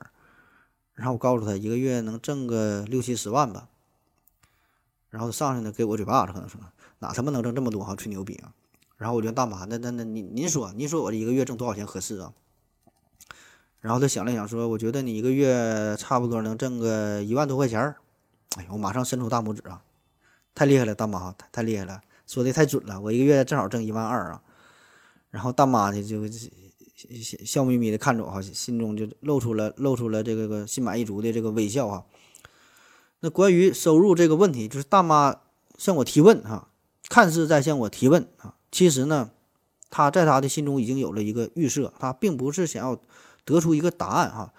[0.95, 3.69] 然后我告诉他，一个月能挣个六七十万吧。
[5.09, 6.61] 然后上去呢，给我嘴巴子，可能说
[6.99, 8.53] 哪他妈能挣这么多哈，吹牛逼啊！
[8.97, 12.33] 然后我就大妈，那那那您您说，您说我这一个月挣多少钱合适啊？
[13.81, 17.97] 然后他想了想说，我觉得你一个月差不多能挣个一万多块钱儿。
[18.57, 19.83] 哎我马上伸出大拇指啊，
[20.55, 24.43] 太厉害了，大妈，太太厉害了，说的太准了，我一个月正好挣一万二啊。
[25.31, 26.23] 然后大妈呢就
[27.45, 32.07] 笑眯眯的看着我哈，心中就露出了露出了这个个心满意足的这个微笑哈。
[33.21, 35.35] 那关于收入这个问题，就是大妈
[35.77, 36.69] 向我提问哈，
[37.09, 38.55] 看似在向我提问啊。
[38.71, 39.31] 其实呢，
[39.91, 43.01] 他在他的心中已经有了一个预设，他并不是想要
[43.45, 44.53] 得出一个答案哈，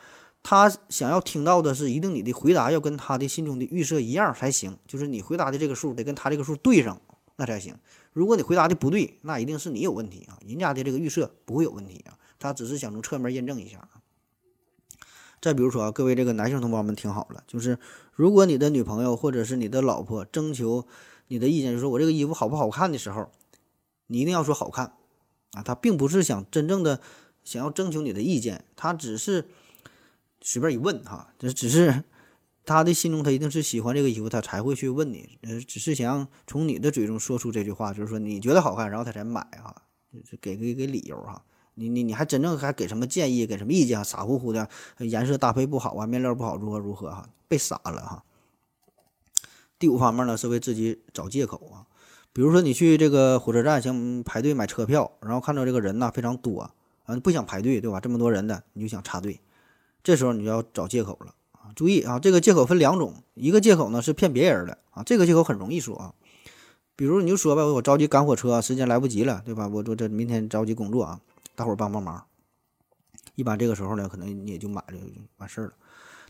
[0.43, 7.01] 他想要听到的是，一定你的回答要跟他的心中的预设一样才行，就是你回答的这个数得跟他这个数对上，
[7.35, 7.77] 那才行。
[8.13, 13.87] 如果你回答的不对，那一定是你有问题啊，人家的这个预设不会有问题啊，他只是想从侧面验证一下
[15.41, 17.77] 再比如说啊，各位这个男性同胞们听好了，就是
[18.13, 20.87] 如果你的女朋友或者是你的老婆征求
[21.27, 23.31] 你的意见，就说我这个衣服好不好看的时候。
[24.07, 24.93] 你一定要说好看，
[25.53, 27.01] 啊，他并不是想真正的
[27.43, 29.47] 想要征求你的意见，他只是
[30.41, 32.03] 随便一问哈，这只是
[32.65, 39.75] 他的心中他一定是喜欢这个衣服，他才会去问你，呃，只是想从你的嘴中说出这句话，就是说你觉得好看，然后他才买哈，
[40.29, 41.43] 就给给给理由哈。
[41.75, 44.03] 你你你还真正还给什么建议，给什么意见啊？
[44.03, 44.67] 傻乎乎的，
[44.99, 47.29] 颜色搭配不好啊，面料不好，如何如何哈？
[47.47, 48.23] 被傻了哈。
[49.77, 51.85] 第五方面呢，是为自己找借口啊。
[52.31, 56.71] 比如说你去这个火车站想排队买车票，然后看到这个人呢非常多啊，
[57.21, 57.99] 不想排队对吧？
[57.99, 59.39] 这么多人的你就想插队，
[60.01, 61.35] 这时候你就要找借口了。
[61.75, 66.13] 注意啊，这个借口分两种，一个借口呢是骗别人的啊，这个借口很容易说啊。
[66.95, 69.67] 比如你就说吧，我着急赶火车，时间来不及了，对吧？
[69.67, 71.19] 我我这明天着急工作啊。
[71.55, 72.25] 大伙儿帮帮忙，
[73.35, 75.73] 一般这个时候呢，可能你也就买了，就完事儿了。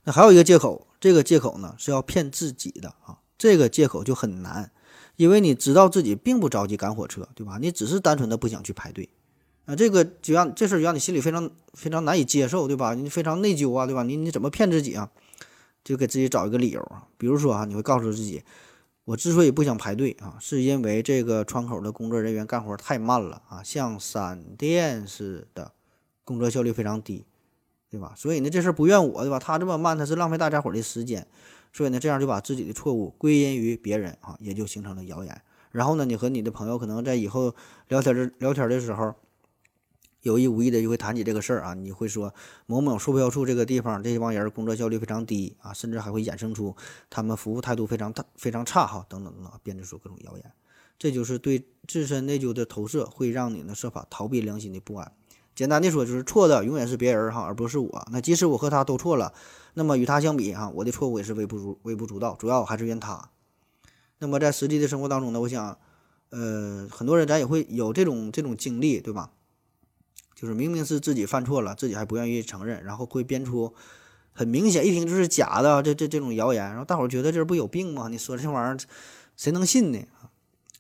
[0.04, 4.72] 那还有一个借口，这个借口呢是要骗自己的啊，这个借口就很难，
[5.16, 7.58] 因为你知道自己并不着急赶火车，对吧？
[7.60, 9.10] 你只是单纯的不想去排队
[9.66, 12.94] 啊，这个就让这事儿让你心里非常非常难以接受，对吧？
[12.94, 14.04] 你非常内疚啊，对吧？
[14.04, 15.10] 你你怎么骗自己啊？
[15.86, 18.44] 就给自己找一个理由啊，比如说啊，你会告诉自己。
[19.06, 25.74] 我之所以不想排队啊，是因为这个窗口的工作人员干活太慢了啊，像闪电似的，
[26.24, 27.24] 工作效率非常低，
[27.88, 28.14] 对吧？
[28.18, 29.38] 所以呢，这事儿不怨我，对吧？
[29.38, 31.28] 他这么慢，他是浪费大家伙的时间，
[31.72, 35.40] 所以呢，这样就把自己的错误归因于别人啊，也就形成了谣言。
[35.72, 37.54] 然后呢，你和你的朋友可能在以后
[37.90, 39.14] 聊天的聊天的时候。
[40.26, 42.34] 有意无意的就会谈起这个事儿啊，你会说
[42.66, 46.76] 某某售票处这个地方这帮人工作效率非常低啊，甚至还会衍生出
[47.12, 50.52] 他们服务态度非常大非常差哈等等等等，编织出各种谣言，
[50.98, 55.12] 这就是对自身内疚的投射，会让你呢设法逃避良心的不安。
[55.54, 58.08] 简单的说，就是错的永远是别人哈，而不是我。
[58.12, 59.32] 那即使我和他都错了，
[59.76, 63.30] 那么与他相比哈，我的错误也是微不足微不足道，主要还是怨他。
[64.18, 65.78] 那么在实际的生活当中呢，我想，
[66.32, 69.30] 呃，很多人咱也会有这种这种经历，对吧？
[70.36, 73.74] 就是明明是自己犯错了，自己还不愿意承认，然后会编出
[74.34, 78.10] 很明显一听就是假的这这这种谣言，然后大伙儿觉得这不有病吗？
[78.10, 78.78] 你说这玩意儿
[79.38, 80.00] 谁能信呢？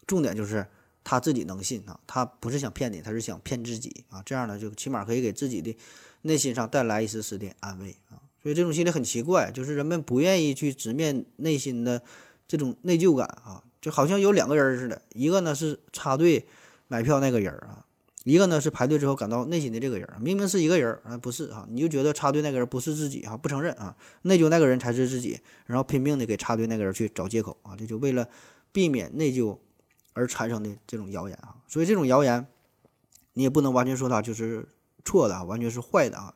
[0.06, 0.68] 重点就是
[1.04, 4.22] 他自己能信啊，他不是想骗你，他是想骗自己啊。
[4.26, 5.76] 这样呢，就起码可以给自己的
[6.24, 8.20] 内心上带来一丝丝的安慰啊。
[8.44, 12.04] 所以这种心理很奇怪，就是人们不愿意去直面内心的
[12.48, 16.46] 这种内疚感啊，就好像有两个人似的，一个呢是插队
[16.90, 17.85] 买票那个人啊。
[18.26, 28.28] 一个呢是排队之后感到内心的这个人，明明是一个人啊，不是啊，你就觉得插队那个人不是自己啊，不承认啊，内疚那个人才是自己，然后拼命的给插队那个人去找借口啊，这就为了
[28.72, 29.56] 避免内疚
[30.14, 32.48] 而产生的这种谣言啊，所以这种谣言
[33.34, 34.68] 你也不能完全说它就是
[35.04, 36.34] 错的啊，完全是坏的啊，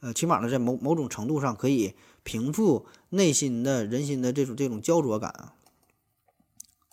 [0.00, 5.54] 呃，起码呢在某某种程度上可以平复内心的人心的这种这种焦灼感啊。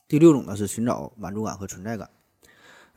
[0.08, 2.08] 第六种呢是寻找满足感和存在感。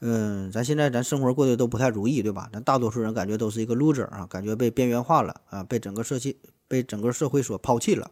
[0.00, 2.48] 嗯，咱现在咱生活过得都不太如意，对吧？
[2.52, 6.36] 咱大多数人感觉都是一个 loser 啊，感觉被边缘化了啊，被整个社会
[6.66, 8.10] 被整个社会所抛弃了。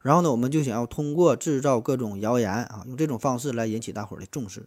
[0.00, 4.66] 然后呢，我们就想要通过制造各种谣言啊，用这种方式来引起大伙儿的重视。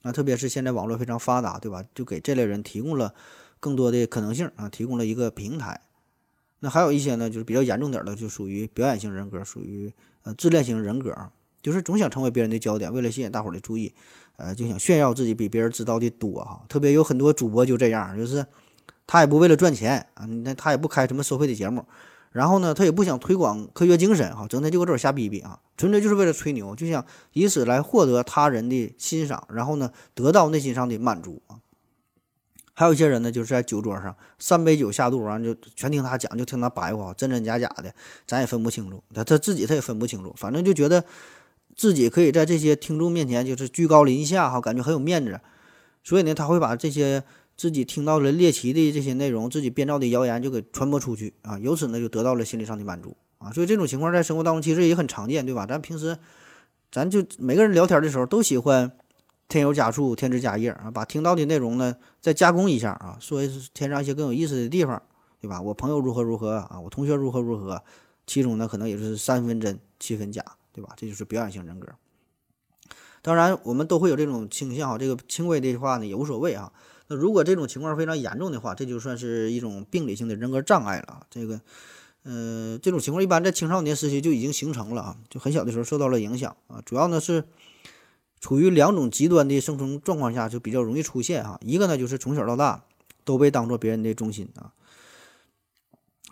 [0.00, 1.84] 啊，特别是现在网络非常发达，对吧？
[1.94, 3.14] 就给这类人提供了
[3.60, 5.80] 更多的可能性啊，提供了一个平台。
[6.60, 11.14] 那还有一些呢，就是比较严重点的，就属于表演型人格，属于呃自恋型人格，
[11.62, 13.94] 就是总想成为别人的焦点，为了吸引大伙儿的注意。
[14.42, 18.44] 呃，就想炫耀自己比别人知道的多哈，特别有很多主播就这样，就是
[19.06, 21.86] 他也不为了赚钱啊，那他也不开什么收费的节目，
[22.32, 31.62] 然后呢，他也不想推广科学精神哈，整天就搁这儿瞎逼逼啊，纯粹就是为了吹牛，就想以此来获得他人的欣赏，然后呢，得到内心上的满足啊。
[32.74, 37.94] 还有一些人呢，就是在酒桌上三杯酒下肚，完就全听他讲，就听他白话，真真假假的，
[38.26, 41.04] 咱也分不清楚，他他自己他也分不清楚，反正就觉得。
[41.74, 45.40] 自己可以在这些听众面前就是居高临下哈，感觉很有面子，
[46.04, 47.22] 所以呢，他会把这些
[47.56, 55.66] 自己听到了猎奇的这些内容，自己编造的谣言就给传播出去啊，由此呢就得到了心理上的满足啊，所以这种情况在生活当中其实也很常见，对吧？
[55.66, 56.16] 咱平时
[56.90, 58.92] 咱就每个人聊天的时候都喜欢
[59.48, 63.42] 添油加醋、添枝加叶啊，把听到的内容呢再加工一下啊，说
[63.74, 65.02] 添上一些更有意思的地方，
[65.40, 65.60] 对吧？
[65.60, 67.82] 我朋友如何如何啊，我同学如何如何，
[68.26, 70.44] 其中呢可能也是三分真七分假。
[70.72, 70.94] 对吧？
[70.96, 71.88] 这就是表演型人格。
[73.20, 74.98] 当然，我们都会有这种倾向哈。
[74.98, 76.72] 这个轻微的话呢也无所谓啊。
[77.06, 81.26] 那如果这种情况非常严重的话，这就算是一种病理性的人格障碍了。
[81.30, 81.60] 这个，
[82.24, 86.82] 呃，这种情况一般在青少年时期就已经形成了啊，就很小的时候受到了影响啊。
[86.84, 87.44] 主要呢是
[88.40, 91.60] 处于两种极端的生存状况下就比较容易出现哈。
[91.62, 92.84] 一个呢就是从小到大
[93.24, 94.72] 都被当做别人的中心啊。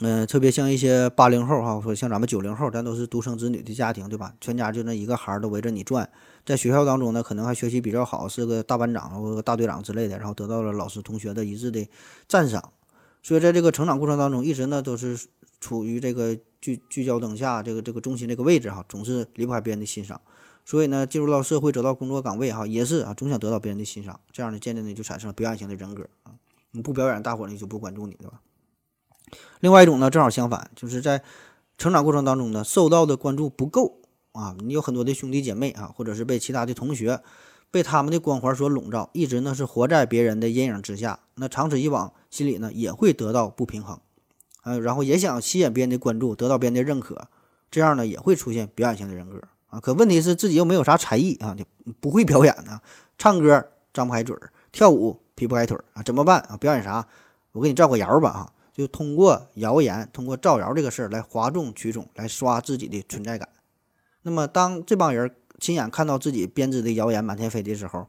[0.03, 4.35] 嗯，特别像一些八零后哈，说像咱们九零后，咱都是独生子女的家庭，对吧？
[4.41, 6.09] 全家就那一个孩儿都围着你转，
[6.47, 11.87] 在学校当中呢，可能还学习比较好，是个大班长或者大队长之类的，然后得到了老师同学的一致的
[12.27, 12.73] 赞赏，
[13.23, 15.19] 所以在这个成长过程当中，一直呢都是
[15.61, 20.19] 处于这个聚聚焦灯下，这个这个中心这个位置哈，总是离不开别人的欣赏，
[20.65, 26.33] 所以呢，进入到社会，走到工作岗位哈，也是啊，总想得到别人的欣赏，这样呢，渐渐的就产生了表演型的人格啊。
[26.71, 28.41] 你不表演，大伙呢就不关注你，对吧？
[29.61, 31.23] 另外一种呢，正好相反，就是在
[31.77, 33.99] 成长过程当中呢，受到的关注不够
[34.33, 34.55] 啊。
[34.61, 37.21] 你有很多的兄弟姐妹啊，或者是被其他的同学，
[37.71, 41.21] 被他们的光环所笼罩，一直呢是活在别人的阴影之下。
[41.35, 43.99] 那长此以往，心里呢也会得到不平衡，
[44.64, 47.29] 呃，然后也想吸引别人的关注，得到别人的认可，
[47.71, 49.79] 这样呢也会出现表演型的人格啊。
[49.81, 51.64] 可问题是自己又没有啥才艺啊，就
[52.01, 52.81] 不会表演呢，
[53.19, 56.57] 唱歌张不开嘴儿，跳舞劈不开腿儿啊，怎么办啊？
[56.57, 57.07] 表演啥？
[57.53, 58.53] 我给你造个谣吧啊！
[58.81, 63.47] 就通过谣言，通过造谣这个事儿来哗众取宠，来刷自己的存在感。
[64.23, 68.09] 那么，当这帮人亲眼看到自己编织的谣言满天飞的时候，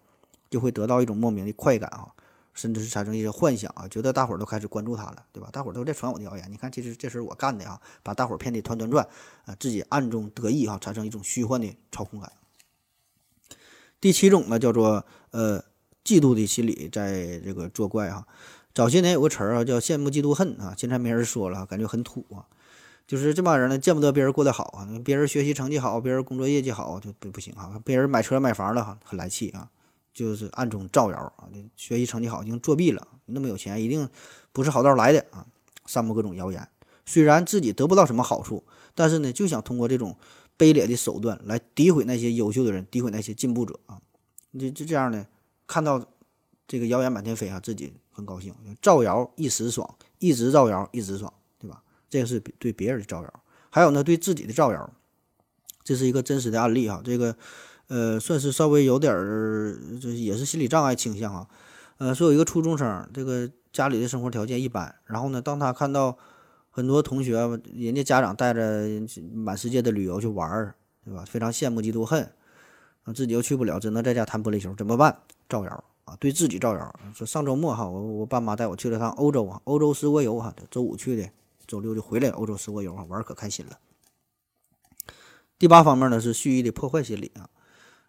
[0.50, 2.08] 就会得到一种莫名的快感啊，
[2.54, 5.50] 甚至是产生一些幻想啊，觉得大伙儿都开始关注他了，对吧？
[5.52, 9.06] 大伙儿都在传我的谣言，你看，这是这事儿我干的啊，把大伙儿骗得团团转
[9.44, 12.32] 啊，自己暗中得意啊，产生一种虚幻的操控感。
[14.00, 15.62] 第七种呢，叫做呃
[16.06, 18.26] 嫉妒的心理在这个作怪哈。
[18.74, 22.48] 早些年有个词儿啊，叫羡慕嫉妒恨啊，现在没人说了，感觉很土啊。
[23.08, 29.70] 就是这帮人呢，见不得别人过得好啊，别人学习成绩好，别人工作业绩好就不不行啊，别人买车买房了，很来气啊，
[30.14, 34.08] 就是暗中造谣啊，学习成绩好已经作弊了，那么有钱一定
[34.54, 35.46] 不是好道来的啊，
[35.86, 36.66] 散布各种谣言。
[37.06, 38.64] 虽然自己得不到什么好处，
[38.96, 40.16] 但是呢，就想通过这种
[40.58, 44.00] 卑劣的手段来诋毁那些优秀的人，诋毁那些进步者啊。
[44.58, 45.26] 就就这样呢，
[45.68, 46.06] 看到
[46.66, 47.94] 这个谣言满天飞啊，自己。
[48.12, 51.82] 很高兴，造谣一时爽，一直造谣一直爽，对吧？
[52.10, 54.94] 这个是对别人的造谣，还有呢，对自己的造谣，
[55.84, 57.02] 这是一个真实的案例哈。
[57.04, 57.36] 这个，
[57.88, 61.48] 呃，算是稍微有点儿，这也是心理障碍倾向啊。
[61.98, 66.18] 呃，说有一个初中生，这个家里的生活条件一般，然后呢，当他看到
[66.70, 67.38] 很多同学，
[67.74, 68.88] 人家家长带着
[69.34, 71.24] 满世界的旅游去玩儿，对吧？
[71.26, 72.32] 非常羡慕嫉妒恨，
[73.16, 75.20] 自己又去不了，只能在家弹玻璃球，怎么办？
[75.48, 75.84] 造谣。
[76.06, 81.30] 啊，对自己造谣，说上周末哈，我我爸妈带我去了趟欧洲啊，欧洲十国游哈，周五去的，
[81.68, 83.80] 周六就回来，欧洲十国游啊，玩可开心了。
[85.60, 87.50] 第八方面呢是蓄意的破坏心理啊，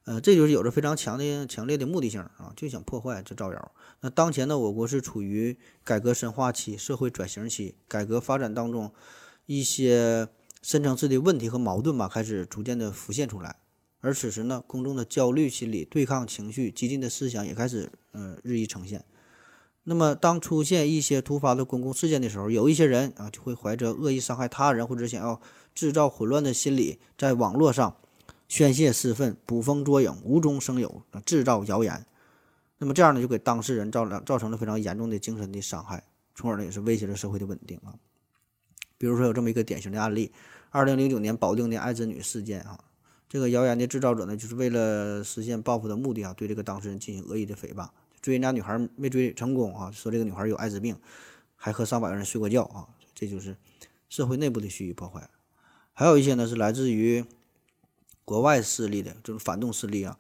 [0.05, 3.73] 呃，这就是有着非常强的强烈的目的性啊，就想破坏这造谣。
[4.01, 8.91] 那当前呢，我国是处于改革深化期、社会转型期，改革发展当中
[9.47, 10.29] 一些
[10.63, 13.57] 深层次的问题和矛盾吧，开始逐渐的浮现出来。
[14.03, 19.05] 而此时呢，公众的焦虑心理、对抗情绪、激进的思想也开始呃日益呈现。
[19.85, 25.41] 那么，当出现一些突发的公共事件的时候，有一些人啊就会怀着恶意伤害他人或者想要
[25.75, 27.97] 制造混乱的心理，在网络上
[28.49, 32.05] 宣泄私愤、捕风捉影、无中生有、制造谣言。
[32.79, 36.03] 那么这样呢，就给当事人造了造成了非常严重的精神的伤害，
[36.35, 37.95] 从而呢也是威胁了社会的稳定啊。
[38.99, 40.33] 比如说有这么一个典型的案例：
[40.71, 42.79] 二零零九年保定的爱滋女事件啊。
[43.33, 47.89] 这个谣言的制造者呢，就是为了实现报复的目的啊，对这个当事人进行恶意的诽谤，
[48.21, 50.95] 追人家女孩没追成功啊，说这个女孩有艾滋病，
[51.57, 53.57] 还和上百个人睡过觉啊，这就是
[54.11, 55.31] 社会内部的蓄意破坏。
[55.95, 57.25] 还有一些呢是来自于
[58.27, 60.19] 国外势力的这种反动势力啊，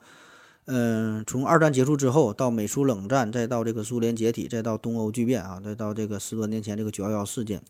[0.64, 7.62] 嗯，从二战结束之后到美苏冷战，再到这个苏联解体，再到东欧剧变啊，再到这个十多年前这个九幺幺事件。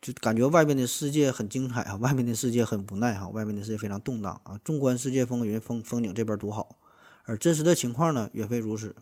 [0.00, 4.58] 就感觉外面的世界很精彩啊，外面的世界很无奈哈，外面的世界非常动荡啊。
[4.64, 6.78] 纵观世界风云，风风景这边独好，
[7.24, 8.96] 而真实的情况呢，远非如此。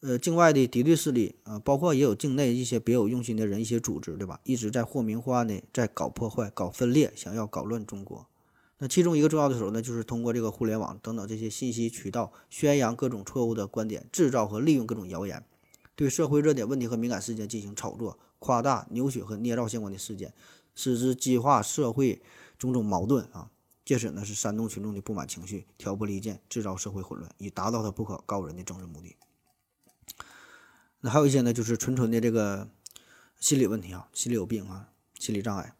[0.00, 4.40] 呃，境外的敌对势力啊，包括也有境内一些别有用心的人、一些组织，对吧？
[4.42, 8.26] 一直在或明或暗的在搞破坏、搞分裂，想要搞乱中国。
[8.78, 15.44] 那其中一个重要的手呢，就是通过这个互联网等等这些信息渠道，宣扬各种错误的观点，制造和利用各种谣言，
[15.94, 18.18] 对社会热点问题和敏感事件进行炒作。
[18.42, 20.34] 夸大、扭曲和捏造相关的事件，
[20.74, 22.20] 使之激化社会
[22.58, 23.48] 种种矛盾啊，
[23.84, 29.14] 借此呢是煽动群众的不满情绪，挑拨离间，制造社会混乱，以达到他不可告人的政治目的。
[31.00, 32.68] 那还有一些呢，就是纯纯的这个
[33.38, 34.88] 心理问题啊，心理有病啊，
[35.20, 35.74] 心理障碍。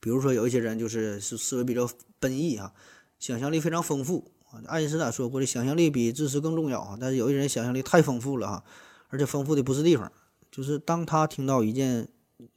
[0.00, 2.72] 比如说有一些人就是是思维比较奔逸啊，
[3.20, 4.60] 想象力非常丰富啊。
[4.66, 6.98] 爱因斯坦说过的，想象力比知识更重要啊。
[7.00, 8.64] 但是有些人想象力太丰富了哈，
[9.10, 10.10] 而且丰富的不是地方。
[10.52, 12.06] 就是当他听到一件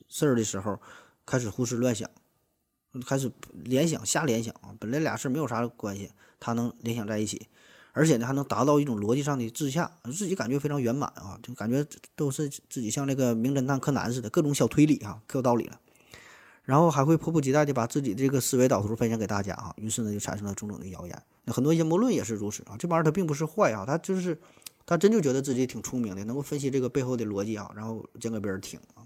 [0.10, 0.78] 事儿的时候，
[1.26, 2.08] 开始胡思乱想，
[3.08, 4.76] 开始联想、瞎联想啊。
[4.78, 7.48] 本来俩事儿没有啥关系，他能联想在一起，
[7.94, 11.86] 而且呢还能达到一种逻辑上的自洽，自己感觉非常圆满啊，就感觉
[12.18, 15.80] 都是自己像那个名侦探柯南似的，各种小推理哈，可有道理了。
[16.64, 21.24] 然后还会迫不及待地把自己这个思维导图分享给大家哈，于是呢就产生了种种的谣言。
[21.46, 24.38] 那很多阴谋论也是如此啊，这玩意儿它并不是坏啊，它就是。
[24.86, 29.04] 他真就觉得自己挺聪明的，能够分析这个背后的逻辑啊，然后讲给别人听啊。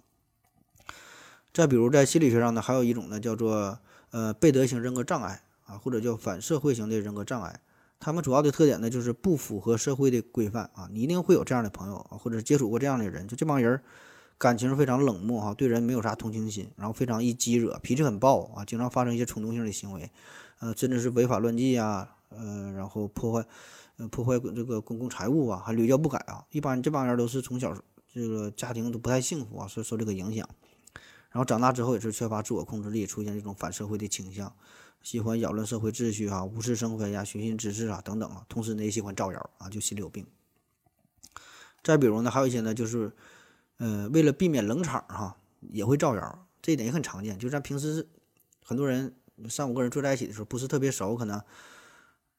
[1.53, 3.79] 再比如在心理学上呢，还有一种呢叫做
[4.11, 7.59] 呃贝德型人格障碍啊，或者叫反社会型的人格障碍。
[7.99, 10.87] 他们主要的特点呢，就是不符合社会的规范啊。
[10.91, 13.81] 你一定会有这样的朋友啊，或者接触过这样的人，就这帮人
[14.37, 20.09] 感情非常冷漠哈，对人没有啥同情心，然后非常易激惹，脾气很暴啊，经常发生一些冲动性的行为，
[20.59, 23.45] 呃，甚至是违法乱纪啊，呃，然后破坏，
[23.99, 26.45] 呃，破坏这个公共财物啊，还屡教不改啊。
[26.51, 27.75] 一般这帮人都是从小
[28.11, 30.47] 这个家庭都不太幸福啊，所以受这个影响，
[31.31, 34.55] 然后长大之后也是缺乏自我控制力，出现这种反社会的倾向。
[35.03, 38.45] 喜欢扰乱社会秩序啊，无事生非呀，寻衅滋事啊，等等啊。
[38.49, 40.25] 同时呢，也喜欢造谣啊，就心里有病。
[41.83, 43.11] 再比如呢，还有一些呢，就是，
[43.77, 45.37] 呃，为了避免冷场哈，
[45.71, 46.47] 也会造谣。
[46.61, 47.39] 这一点也很常见。
[47.39, 48.07] 就咱平时
[48.65, 49.15] 很多人
[49.47, 51.41] 三五个人坐在一起的时候，不是特别熟，可能，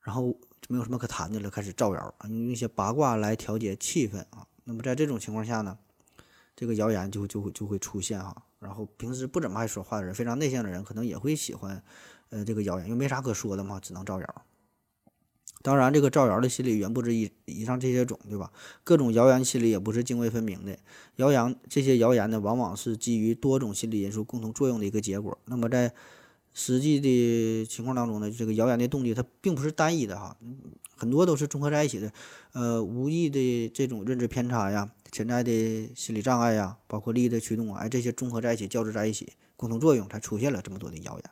[0.02, 0.38] 然后
[0.68, 4.46] 没有什么可谈的了，开始造谣啊，用一些八卦来调节气氛啊。
[4.64, 5.78] 那么在这种情况下呢，
[6.54, 8.44] 这个谣言就就会就会出现哈。
[8.60, 11.82] 然后平时不怎么爱说话的人，非常内向的人，可能也会喜欢。
[12.28, 14.42] 呃，这个谣言因为没啥可说的嘛，只能造谣。
[15.62, 18.50] 当然，这个造谣的心理远不止以以上这些种，对吧？
[18.84, 20.78] 各种谣言心理也不是泾渭分明的。
[21.16, 25.36] 谣言这些谣言呢，往往是基于多种心理因素共同作用的一个结果。
[25.46, 25.92] 那么在
[26.52, 30.36] 实际的情况当中呢，这个谣言的动机它并不是单一的哈，
[30.96, 32.12] 很多都是综合在一起的。
[32.52, 41.30] 呃，无意的这种认知偏差呀，潜在的心理障碍呀，包括利益的驱动啊，哎，这些综合在一起，交织在一起，共同作用才出现了这么多的谣言。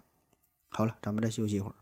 [0.69, 1.75] 好了，咱们再休息一会儿。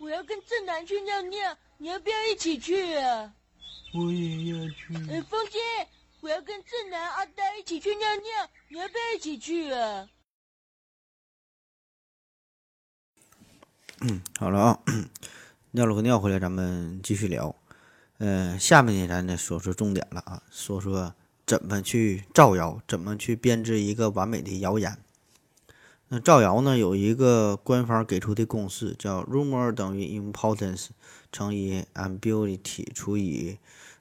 [0.00, 3.34] 我要跟正南去尿尿，你要不要一起去啊？
[3.94, 4.94] 我也要去。
[5.10, 5.58] 哎，风姐，
[6.20, 10.08] 我要跟正南、阿呆一起去尿尿，你要不要一起去啊？
[14.38, 14.80] 好了啊，
[15.70, 17.54] 尿了个尿回来，咱们继续聊。
[18.18, 21.14] 嗯，下面呢，咱再说说重点了啊，说说
[21.46, 24.98] 怎么去造谣，怎么去编织一个完美的谣言。
[26.08, 30.88] 那造谣呢，有一个官方给出的公式，叫 rumor 等于 importance
[31.30, 33.58] 乘以 ambiguity 除以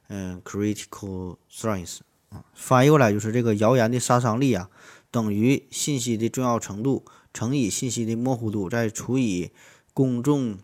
[0.08, 2.00] 嗯 critical strength
[2.30, 4.68] 啊，翻译过来就是这个谣言的杀伤力啊，
[5.12, 9.52] 等于信息的重要程度乘以信息的模糊度，再除以
[9.94, 10.58] 公众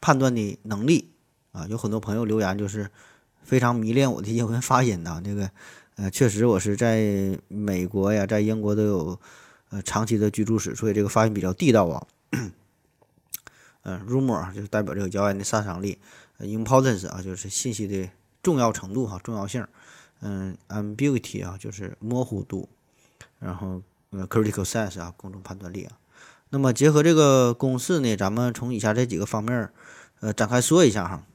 [0.00, 1.10] 判断的能力
[1.52, 1.66] 啊。
[1.68, 2.90] 有很多朋友留言就是
[3.42, 5.50] 非常迷恋我的英文发音呐，这个
[5.96, 9.20] 呃，确实我是在美国呀，在英国都有。
[9.70, 12.06] 呃，长期的居住史，所以这个发音比较地道啊。
[13.82, 15.98] 嗯， rumor 就是代表这个谣言的杀伤力
[16.38, 18.08] ，importance 啊就是信息的
[18.40, 19.66] 重要程度哈，重要性。
[20.20, 22.68] 嗯，ambiguity 啊就是模糊度，
[23.40, 25.98] 然后呃，critical sense 啊公众判断力啊。
[26.54, 29.68] 那么结合这个公式呢，咱们从以下这几个方面
[30.20, 31.26] 呃展开说一下哈，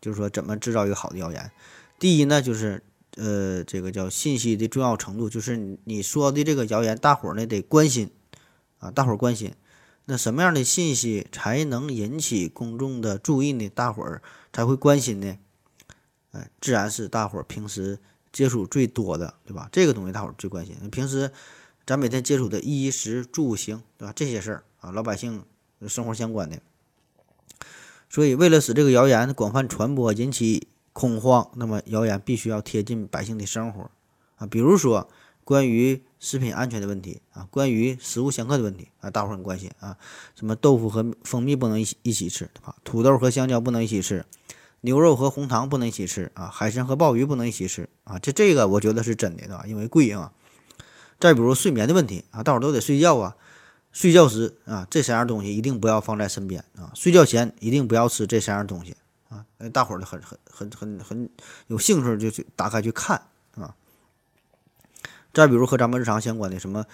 [0.00, 1.50] 就是说怎么制造一个好的谣言。
[1.98, 2.82] 第一呢就是。
[3.16, 8.10] 呃，这个叫信息的重要程度，就是你说的这个谣言，大伙儿呢得关心
[8.78, 9.52] 啊，大伙儿关心。
[10.06, 13.68] 那什么样的信息才能引起公众的注意呢？
[13.68, 15.36] 大伙儿才会关心呢？
[16.30, 17.98] 哎，自然是大伙儿平时
[18.32, 19.68] 接触最多的，对吧？
[19.70, 20.74] 这个东西大伙儿最关心。
[20.90, 21.30] 平时
[21.86, 24.12] 咱每天接触的衣食住行，对吧？
[24.14, 25.44] 这些事儿啊，老百姓
[25.86, 26.60] 生活相关的。
[28.08, 30.68] 所以，为了使这个谣言广泛传播，引起。
[30.94, 33.90] 恐慌，那么谣言必须要贴近百姓的生活
[34.36, 35.08] 啊，比如说
[35.42, 39.96] 关于食品安全的问题啊，关于食物相克的问题啊，大伙儿很关心啊，
[40.34, 42.76] 什么豆腐和蜂蜜不能一起一起吃，对吧？
[42.84, 44.26] 土豆和香蕉不能一起吃，
[44.82, 49.64] 牛肉和红糖不能一起吃啊，海参和鲍鱼不能一起吃啊，这这个我觉得是真的，对吧？
[49.66, 50.30] 因为贵啊。
[51.22, 53.36] 再比如睡眠的问题啊，大伙儿都得睡觉啊，
[53.92, 58.96] 睡觉时啊，这三样东西一定不要放在身边啊，睡觉前一定不要吃这三样东西。
[59.28, 61.30] 啊，大伙儿很很很很很
[61.68, 63.22] 有兴趣，就去打开去看
[63.54, 63.76] 啊。
[65.32, 66.84] 再比如和咱们日常相关的什么，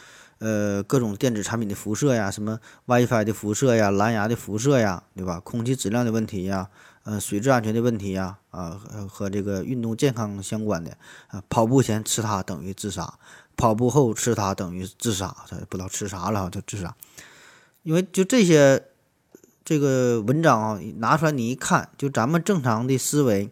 [0.41, 5.41] 呃，各种电子产品的辐射呀，什么 WiFi 的辐射呀，蓝牙的辐射呀，对吧？
[5.41, 6.69] 空气质量的问题呀，
[7.05, 10.99] 呃，水质安全的问题呀，啊，和这个运动健康相关的
[11.29, 13.19] 啊，跑步前吃它等于自杀，
[13.59, 16.97] 跑步后吃它等于自杀，他不知道吃啥了就自杀，
[17.83, 18.83] 因为就这些。
[19.65, 23.51] 这个文章啊，拿出来你一看，就咱们正常的思维，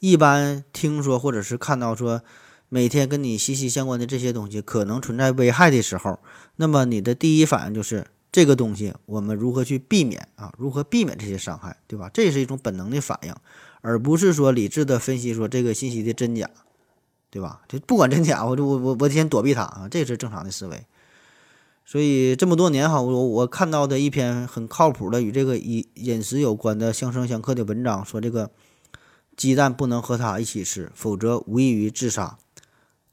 [0.00, 2.22] 一般听说或者是看到说，
[2.68, 6.18] 每天跟你息息相关的这些东西可能存在危害的时候，
[6.56, 10.52] 那么你的第一反应就是这个东西我们如何去避免啊？
[10.58, 12.10] 如何避免这些伤害，对吧？
[12.12, 13.32] 这是一种本能的反应，
[13.80, 16.50] 而不是说理智的分析说这个信息的真假，
[17.34, 17.62] 对吧？
[17.66, 20.86] 就不管真假，我就我我我先躲避它啊，这是正常的思维。
[21.84, 28.52] 所以这么多年哈，我我看到的一篇很靠谱的与这个饮饮食有关的相生相克的文章，说这个
[29.36, 32.38] 鸡蛋不能和它一起吃，否则无异于自杀。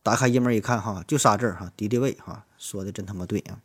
[0.03, 3.57] 打开页面一看哈，就仨字哈，敌敌畏哈，说的真他妈对啊。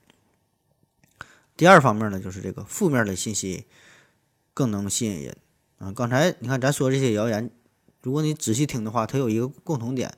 [1.55, 3.67] 第二方面呢，就是这个负面的信息
[4.55, 5.37] 更能吸引人
[5.77, 5.93] 啊。
[5.93, 7.51] 刚才你看咱说这些谣言，
[8.03, 10.17] 如果你仔细听的话，它有一个共同点，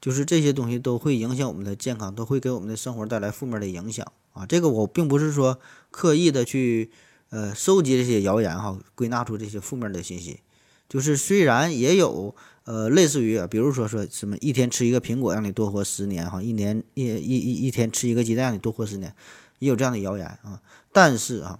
[0.00, 4.46] 就是这些东西都会影响我们的健康，都会给我们的生活带来负面的影响啊。
[4.46, 5.58] 这个我并不是说
[5.90, 6.90] 刻意的去
[7.30, 10.40] 呃收集这些谣言哈，归纳出这些负面的信息，
[10.88, 12.34] 就是虽然也有。
[12.64, 19.12] 呃，类似于，比如说说什么一天吃一个苹果让你多活十年哈，一年一一一一天吃一个鸡蛋让你多活十年，
[19.58, 20.60] 也有这样的谣言啊。
[20.92, 21.58] 但是啊，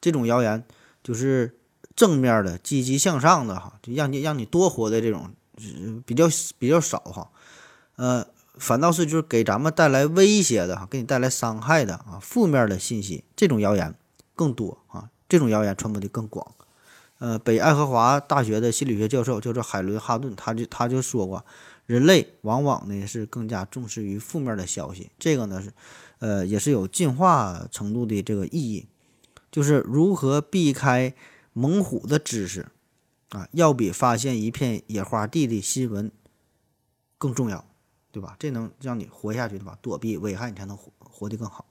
[0.00, 0.64] 这种谣言
[1.04, 1.54] 就是
[1.94, 5.30] 正面的、积极向上的哈，就让你让你多活的这种
[6.04, 6.26] 比较
[6.58, 7.30] 比较少哈。
[8.00, 13.94] 呃，反倒是就是给咱们带来威胁的哈，给你带来伤害的啊，负面的信息，这种谣言
[14.34, 16.54] 更多啊，这种谣言传播的更广。
[17.18, 21.44] 呃，北爱荷华大学的心理学教授叫做海伦·哈顿，他就他就说过，
[21.84, 25.70] 人类往往呢是更加重视于负面的消息，这个呢是，
[26.20, 28.86] 呃，也是有进化程度的这个意义，
[29.52, 31.12] 就是如何避开
[31.52, 32.68] 猛虎的知识
[33.28, 36.10] 啊，要比发现一片野花地的新闻
[37.18, 37.66] 更重要，
[38.12, 38.36] 对吧？
[38.38, 39.78] 这能让你活下去，对吧？
[39.80, 41.66] 躲避危害，你才能活活得更好。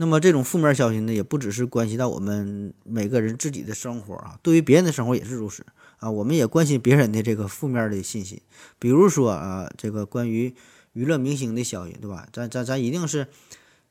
[0.00, 5.66] 那么这种负面消息呢，也不只是关系到我们每个人自己的生活啊，对于别人的生活也是如此
[5.98, 6.08] 啊。
[6.08, 8.42] 我们也关心别人的这个负面的信息，
[8.78, 10.54] 比如说啊，这个关于
[10.92, 12.28] 娱乐明星的消息，对吧？
[12.32, 13.26] 咱咱咱一定是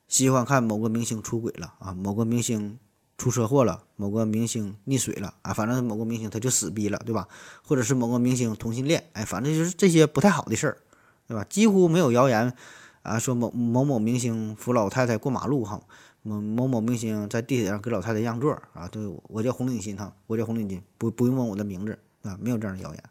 [0.07, 2.79] 喜欢看某个明星出轨了啊，某个明星
[3.17, 7.27] 出车祸了，某个明星溺水了啊，反正某个明星他就死逼了，对吧？
[7.63, 10.77] 或者是某个明星同性恋，哎，反正就是这些不太好的事儿，
[11.27, 11.43] 对吧？
[11.49, 12.53] 几乎没有谣言。
[13.03, 15.81] 啊，说某某某明星扶老太太过马路哈，
[16.23, 23.01] 某某某明星在地铁上给老太太让座啊，对我叫红领巾哈，我叫红领巾，不不用问我的名字啊，没有这样的谣言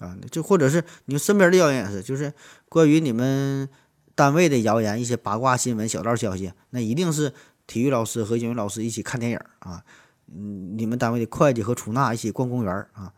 [0.00, 2.34] 啊，就或者是你身边的谣言也是，就是
[2.68, 3.68] 关于你们
[4.16, 7.32] 单位的谣言，一些八卦新闻、小道消息，那一定是
[7.66, 9.84] 体育老师和英语老师一起看电影啊，
[10.26, 13.12] 嗯，你们单位的会计和出纳一起逛公园啊，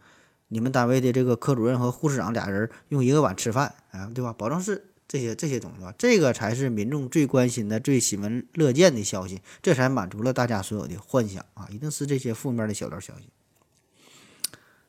[0.49, 4.32] 你们单位的这个科主任和护士长俩人用一个碗吃饭啊，对吧？
[4.32, 4.92] 保证是。
[5.09, 11.68] 这些这些东西吧，这个才是民众最关心的、最喜闻乐见的消息，这才满足了大家所有的幻想啊！
[11.70, 13.30] 一定是这些负面的小道消息。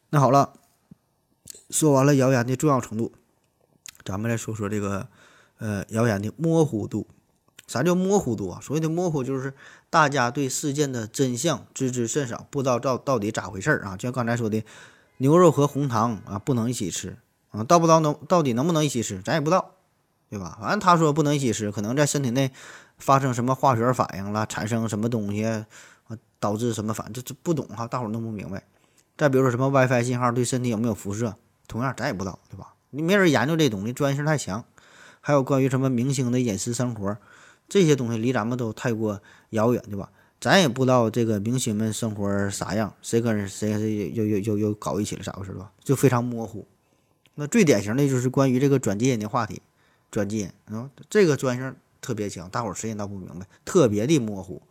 [0.09, 0.53] 那好了，
[1.69, 3.13] 说完了谣言的重要程度，
[4.03, 5.07] 咱们来说说这个
[5.59, 7.07] 呃谣言的模糊度。
[7.67, 8.59] 啥叫模糊度啊？
[8.61, 9.53] 所谓的模糊就是
[9.89, 13.95] 大家对事件的真相知之甚少，不知道到到底咋回事儿啊？
[13.95, 14.63] 就像刚才说的，
[15.17, 17.17] 牛肉和红糖啊不能一起吃
[17.51, 19.73] 啊，到不到能到底能不能一起吃，咱也不知道。
[20.29, 20.57] 对吧？
[20.59, 22.51] 反正他说不能一起吃，可能在身体内
[22.97, 25.65] 发生什么化学反应了，产生什么东西啊，
[26.37, 28.61] 导致什么反，这这不懂哈，大伙儿弄不明白。
[29.15, 32.73] 再比如说什么 WiFi 信号对身体有没有辐射，同样咱也不知道，对吧？
[32.89, 34.65] 你没人研究这东西，专业性太强。
[35.21, 37.17] 还有关于什么明星的隐私生活，
[37.67, 40.11] 这些东西离咱们都太过遥远，对吧？
[40.39, 45.71] 咱也不知道这个明星们生活啥样，谁跟谁谁又又又又搞一起了，咋回事，吧？
[45.83, 46.67] 就非常模糊。
[47.35, 49.61] 那最典型的就是关于这个转基因的话题。
[50.09, 54.61] 转基因啊，这个专性特别强，大伙儿谁也闹不明白，特别的模糊。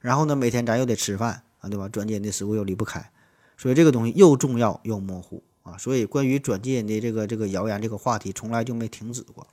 [0.00, 1.88] 然后呢，每天咱又得吃饭啊，对吧？
[1.88, 3.10] 转基因的食物又离不开，
[3.58, 5.76] 所以这个东西又重要又模糊啊。
[5.76, 9.46] 所以关于转基因的这个这个谣言这个话题，从来就没停止过。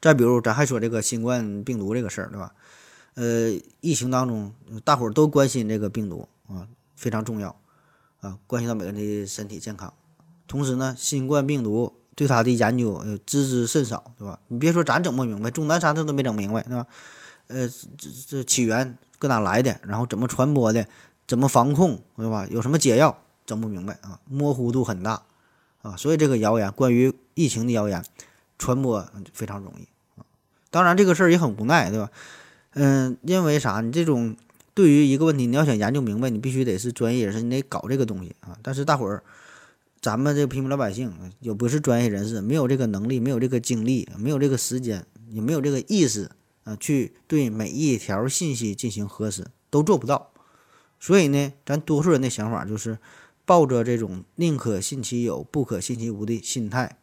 [0.00, 2.52] 再比如，咱还说这个新冠病毒这个事儿，对吧？
[3.14, 4.52] 呃，疫情当中，
[4.84, 7.54] 大伙儿都关心这个病毒啊，非常重要
[8.20, 9.92] 啊，关系到每个人的身体健康。
[10.46, 11.94] 同时呢，新冠病毒。
[12.16, 14.38] 对它的研究呃知之甚少，对吧？
[14.48, 16.86] 你别说咱整不明白，钟南山他都没整明白，对吧？
[17.46, 19.80] 呃，这这起源搁哪来的？
[19.84, 20.86] 然后怎么传播的？
[21.26, 22.46] 怎么防控，对吧？
[22.50, 23.16] 有什么解药？
[23.46, 25.22] 整不明白啊，模糊度很大
[25.80, 28.04] 啊，所以这个谣言关于疫情的谣言
[28.58, 29.88] 传播非常容易。
[30.70, 32.10] 当然这个事儿也很无奈，对吧？
[32.72, 33.80] 嗯，因为啥？
[33.80, 34.36] 你这种
[34.72, 38.56] 对于一个问题，你要想研究明白，你必须得是专业人士，你得搞这个东西啊。
[38.62, 39.22] 但是大伙儿。
[40.02, 46.30] 咱们这平民老百姓又不是专业人士，没有这个能力，没有这个精力，没有这个时间，也没有这个意识
[46.64, 50.32] 啊，去对每一条信息进行核实，都做不到。
[50.98, 52.96] 所以呢，咱多数人的想法就是
[53.44, 56.96] 抱着这种宁可信其有，不可信其无的心态，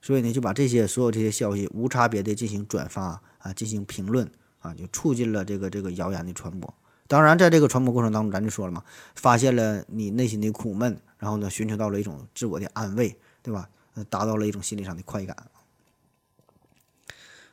[0.00, 4.30] 所以呢，就把这些所有这些消息无差别的进行转发啊，进行评论
[4.60, 6.72] 啊，就促进了这个这个谣言的传播。
[7.06, 8.84] 当然，在这个传播过程当中，咱就说了嘛，
[9.14, 11.00] 发现了你内心的苦闷。
[11.18, 13.68] 然后呢，寻求到了一种自我的安慰，对吧？
[14.08, 15.36] 达到了一种心理上的快感。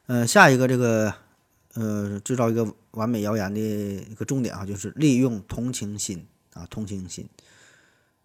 [0.06, 1.12] 呃，下一个这个，
[1.74, 7.28] 呃，制造一个完美谣言的一个重点啊，就是利用同情心啊，同情心。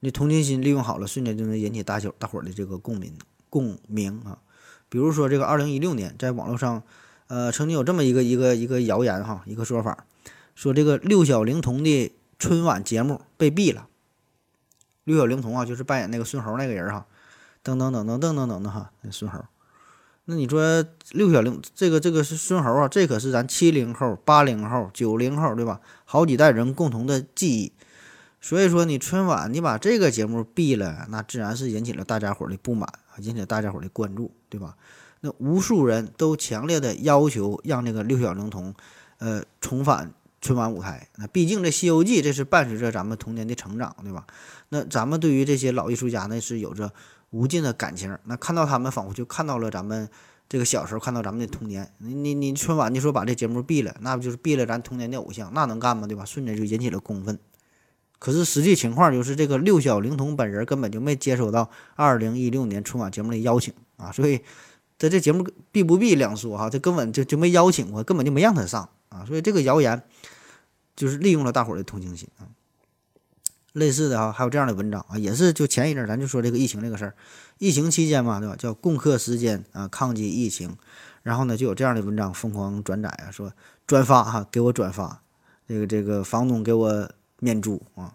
[0.01, 3.15] 你同情心利用好了，瞬间就能引起大小大伙儿的这个共鸣
[3.51, 4.39] 共鸣啊。
[4.89, 6.83] 比如说这个二零一六年，在网络上，
[7.27, 10.07] 呃，曾经有这么一个一个一个谣言哈，一个说法，
[10.55, 13.87] 说这个六小龄童的春晚节目被毙了。
[15.05, 17.07] 六小龄童啊，就是扮演那个孙猴那个人哈，
[17.63, 19.45] 噔噔噔噔噔噔噔的哈，那孙猴。
[20.27, 25.81] 那你说六小龄这个这个是孙猴啊，这可是咱七零后、八零后、九零后对吧？
[26.05, 27.73] 好几代人共同的记忆。
[28.41, 34.77] 所以说你春晚你把这个节目毙了，那自然是引起了大家伙的不满啊，引起了大家伙的关注，对吧？
[35.21, 38.75] 那无数人都强烈的要求让这个六小龄童，
[39.19, 41.07] 呃，重返春晚舞台。
[41.17, 44.27] 那毕竟这《西游记》这是伴随着咱们童年的成长，对吧？
[44.71, 46.91] 那咱们对于这些老艺术家呢是有着
[47.29, 48.17] 无尽的感情。
[48.25, 50.09] 那看到他们，仿佛就看到了咱们
[50.49, 51.93] 这个小时候看到咱们的童年。
[51.99, 55.53] 你你你春晚，你说把这节目毙了，那不就是毙了咱童年的偶像？
[55.53, 56.07] 那能干吗？
[56.07, 56.25] 对吧？
[56.25, 57.39] 瞬间就引起了公愤。
[58.21, 64.41] 可是实际情况就是，这个六小龄童本人根本就没接收到二零一六年春晚节目的邀请啊，所以。
[65.01, 70.03] 这这节目必不必两说哈，这根本就就没邀请过，根本就没让他上啊，所以这个谣言
[70.95, 72.45] 就是利用了大伙儿的同情心啊。
[73.73, 77.15] 类似的哈，还有这样的文章啊，也是就前一阵咱就说这个疫情这个事儿，
[77.57, 78.55] 疫情期间嘛，对吧？
[78.57, 80.77] 叫共克时间啊，抗击疫情，
[81.23, 83.51] 然后呢就有这样的文章疯狂转载啊，说
[83.87, 85.23] 转发哈，给我转发，
[85.67, 87.11] 这个这个房东给我
[87.41, 88.15] 免租啊。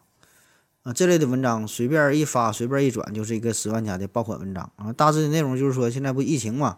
[0.84, 4.94] 啊，这类的文章随便一发，随便一转，就是一个十万加的爆款文章啊。
[4.94, 6.78] 大致的内容就是说，现在不疫情嘛，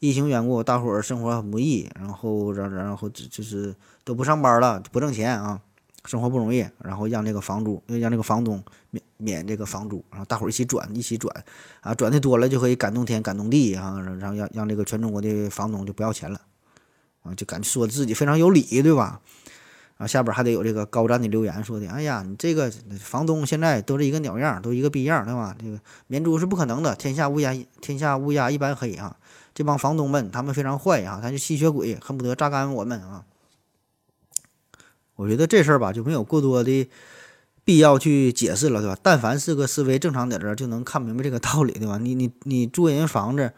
[0.00, 3.74] 疫情缘故，大伙儿生活很不易，然后然然后就是
[4.04, 5.62] 都不上班了，不挣钱啊，
[6.04, 11.34] 生活不容易，然后让这个房租，让这个房东免免这个房租，然后大伙儿一起转，一起转
[11.80, 16.38] 啊，转的多了就可以感动天，感动地啊，然后让让这个全中国的房东就不要钱了
[17.22, 19.22] 啊，就感觉说自己非常有理，对吧？
[19.98, 25.54] 啊，下边还得有这个高赞的留言说的，哎呀，你这个房东现在都是一个鸟样，都一个逼样，对吧？
[25.60, 29.16] 这个免租是不可能的，天下乌鸦天下乌鸦一般黑啊！
[29.52, 33.24] 这帮房东们他们非常坏啊，他就吸血鬼，恨不得榨干我们啊！
[35.16, 36.88] 我觉得这事儿吧就没有过多的
[37.64, 38.96] 必要去解释了，对吧？
[39.02, 41.98] 但凡是个思维正常点的就能看明白这个道理，对吧？
[41.98, 43.52] 你你你租人房子，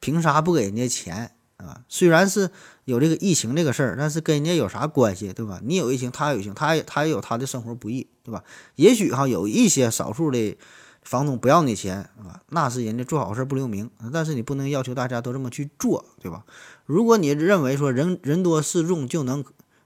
[0.00, 1.32] 凭啥不给人家钱？
[1.56, 2.50] 啊，虽然是
[2.88, 5.60] 有这个疫情这个事儿，但是跟人家有啥关系，对吧？
[5.62, 8.42] 你有疫情，他有疫情，他也他也有他的生活不易，对吧？
[8.76, 10.56] 也许哈有一些少数的
[11.02, 16.46] 房东不要你钱啊，那是人家做好事不留名，但是你不能要求大家都这么去做，对吧？
[16.86, 19.44] 如果你认为说人人多势众就能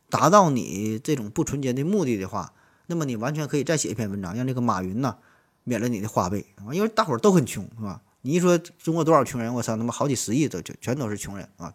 [0.09, 2.53] 达到你这种不纯洁的目的的话，
[2.86, 5.16] 那么你完全可以再写一篇文章，让这个马云呐
[5.64, 8.00] 免了你的花呗，因为大伙儿都很穷，是吧？
[8.20, 11.74] 你一说中国多少穷人，我操，他妈好几十亿都就全都是穷人啊，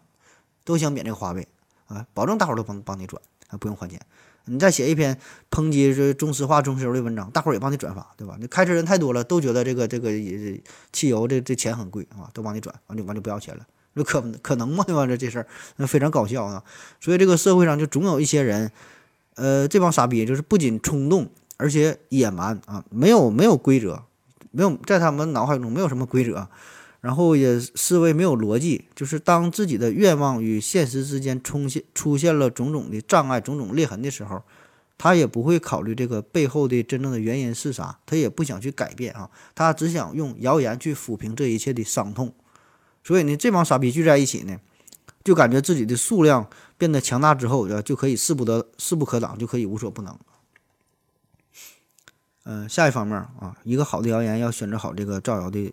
[0.68, 1.48] 都想免这个花呗
[1.86, 3.98] 啊，保证大伙儿都帮帮你转啊，不用还钱。
[4.44, 5.18] 你再写一篇
[5.50, 8.36] 抨击这中石化、中石油的文章，大伙儿也帮你转发，对吧？
[8.38, 10.60] 你开车人太多了，都觉得这个这个也
[10.92, 14.84] 汽油这这钱很贵啊，都帮你转，完就完就不要钱了，那可可能吗？
[14.86, 15.06] 对吧？
[15.06, 15.46] 这这事儿
[15.76, 16.62] 那非常搞笑啊。
[17.00, 18.70] 所以这个社会上就总有一些人，
[19.36, 24.04] 呃，这帮傻逼就是不仅冲动，而且野蛮啊，没有没有规则。
[24.50, 26.48] 没有在他们脑海中没有什么规则，
[27.00, 34.42] 然后也思维没有逻辑，就是当自己的愿望与现实之间出现出现了种种的障碍、种种裂痕的时候，
[34.98, 42.34] 他也不会考虑这个背后的真正的原因是啥，他也不想去改变啊，他只想用谣言去抚平这一切的伤痛。
[43.04, 44.58] 所以呢，这帮傻逼聚在一起呢，
[45.22, 50.18] 就感觉自己的数量变得强大之后，就可以势不得势不可挡，就可以无所不能。
[52.44, 55.72] 嗯，下一方面啊，一个好的谣言要选择好这个造谣的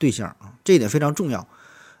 [0.00, 1.46] 对象啊，这一点非常重要。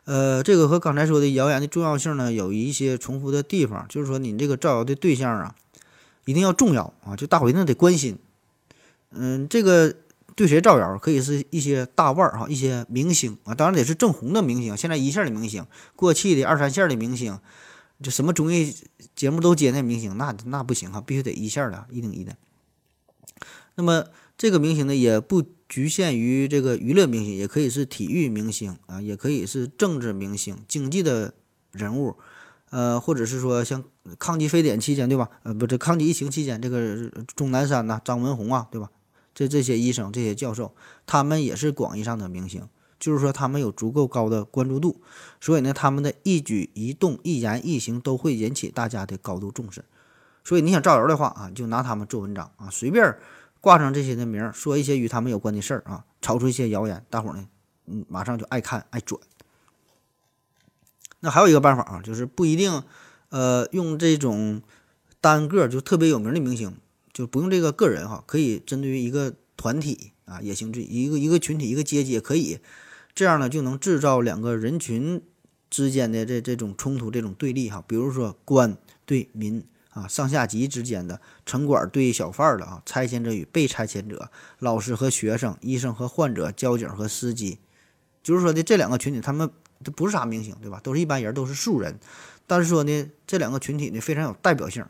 [0.04, 5.54] 呃，这个和刚才说的谣言的重要性呢，有一些重复的地方，就是说你这个造谣的对象啊，
[6.24, 8.18] 一定要重要啊，就大伙一定得关心。
[9.10, 9.94] 嗯，这个
[10.34, 17.38] 对谁造谣，可以是一些大腕儿哈，一些明星啊，当然得是正红的明星，现在一线的明星，过气的二三线的明星，
[18.02, 18.74] 就什么综艺
[19.14, 22.34] 节目都接那明星，那那不行哈，必须得一线的，一等一的。
[23.74, 24.06] 那么
[24.38, 31.32] 这个明星呢，也不局限于这个娱乐明星，也可以是体育明星啊，也可以是政治明星、经济的
[31.70, 32.16] 人物，
[32.70, 33.84] 呃，或者是说像
[34.18, 35.30] 抗击非典期间，对吧？
[35.44, 38.90] 呃，不，这抗击疫情期间，这个钟南山呐、张文宏啊，对吧？
[39.32, 40.74] 这这些医生、这些教授，
[41.06, 42.68] 他们也是广义上的明星，
[42.98, 45.00] 就是说他们有足够高的关注度，
[45.40, 49.84] 所以呢，他们的一举一动、一言一行都会引起大家的高度重视。
[50.42, 53.16] 所以你想造谣的话啊，就拿他们做文章啊，随便。
[53.60, 57.48] 挂上这些的名儿，说一些与他们有关的事儿啊，炒出一些谣言，大伙儿呢，
[57.86, 59.20] 嗯，马上就爱看爱转。
[61.20, 62.82] 那还有一个办法啊，就是不一定，
[63.28, 64.62] 呃，用这种
[65.20, 66.76] 单个就特别有名的明星，
[67.12, 72.60] 就不用这个个人哈，可以针对于一个团体啊，也行，这一个一个群体一个阶级也可以，
[73.14, 75.22] 这样呢就能制造两个人群
[75.68, 79.62] 之间的这这种冲突、这种对立哈，比如说官对民
[80.00, 87.58] 啊，上下级之间的，城管对小贩的啊，拆迁者与被拆迁者，老师和学生，医生和患者，交警和司机，
[88.22, 89.50] 就是说的这两个群体，他们
[89.84, 90.80] 都不是啥明星，对吧？
[90.82, 91.98] 都是一般人，都是素人，
[92.46, 94.84] 但是说呢，这两个群体呢非常有代表性。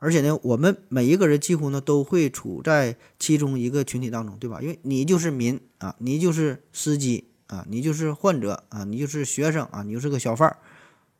[0.00, 4.60] 而且呢，我们每一个人几乎呢都会处在其中一个群体当中，对吧？
[4.62, 10.56] 因为你就是民啊，你就是司机啊，你就是患者啊，你就是学生啊，你就是个小贩，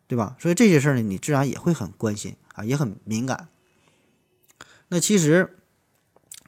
[0.06, 0.36] 对吧？
[0.38, 3.48] 所以这些事儿呢，你自然也会很关心啊，也很敏感。
[4.88, 5.56] 那其实，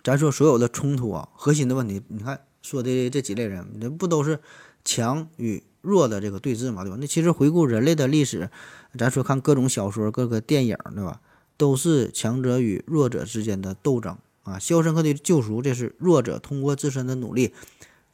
[0.02, 4.40] 咱说所有的冲突啊，核心的问题，你看说的这几类人，那不都是
[4.84, 6.96] 强与弱的这个对峙嘛，对吧？
[7.00, 8.50] 那其实回顾人类的历史，
[8.98, 11.20] 咱说看各种小说、各个电影，对吧？
[11.56, 14.54] 都是强者与弱者之间的斗争啊！
[14.58, 17.52] 《肖申克的救赎》这是弱者通过自身的努力，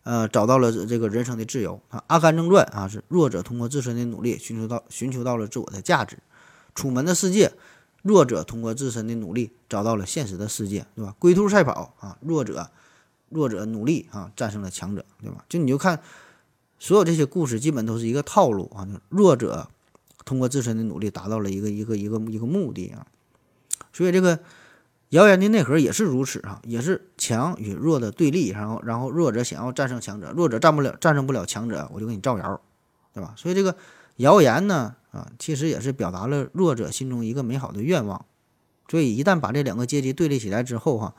[0.02, 2.00] 呃，找到了这个人生的自由啊！
[2.08, 6.16] 《阿甘正传》啊是弱者通过自身的努力寻求到寻求到了自我的价值，
[6.74, 7.46] 《楚门的世界》
[8.06, 11.10] 弱者通过自身的努力找到了现实的世界，对吧？
[11.18, 12.70] 《龟兔赛跑》啊，弱者
[13.28, 15.44] 弱者努力啊战胜了强者，对吧？
[15.48, 16.00] 就你就看
[16.78, 18.86] 所有这些故事，基本都是一个套路啊！
[19.08, 19.68] 弱者
[20.24, 23.06] 通过自身的努力达到了一个一个一个一个目的啊！
[23.92, 24.38] 所以这个
[25.08, 32.60] 谣言的内核也是如此啊，也是强与弱的对立，然后然后弱者想要战胜强者，弱者战不了战胜不了强者，我就给你造谣，
[33.12, 33.34] 对吧？
[33.36, 33.74] 所以这个
[34.16, 38.26] 谣言呢，啊，其实也是表达了弱者心中一个美好的愿望。
[38.88, 41.14] 所以一旦把这两个阶级对立起来之后，哈，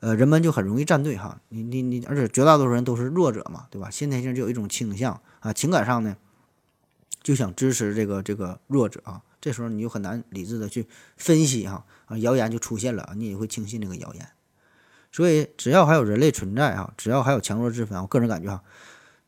[0.00, 1.40] 呃，人们就很容易站队哈。
[1.48, 3.90] 你你你，而且绝大多数人都是弱者嘛，对吧？
[3.90, 6.16] 先天性就有一种倾向啊，情感上呢，
[7.22, 9.22] 就想支持这个这个弱者啊。
[9.40, 10.86] 这时候你就很难理智的去
[11.16, 14.28] 分析哈啊，谣言就出现了，你也会轻信这个谣言。
[15.10, 18.62] 所以只要还有人类存在哈，只要还有强弱之分，我个人感觉哈，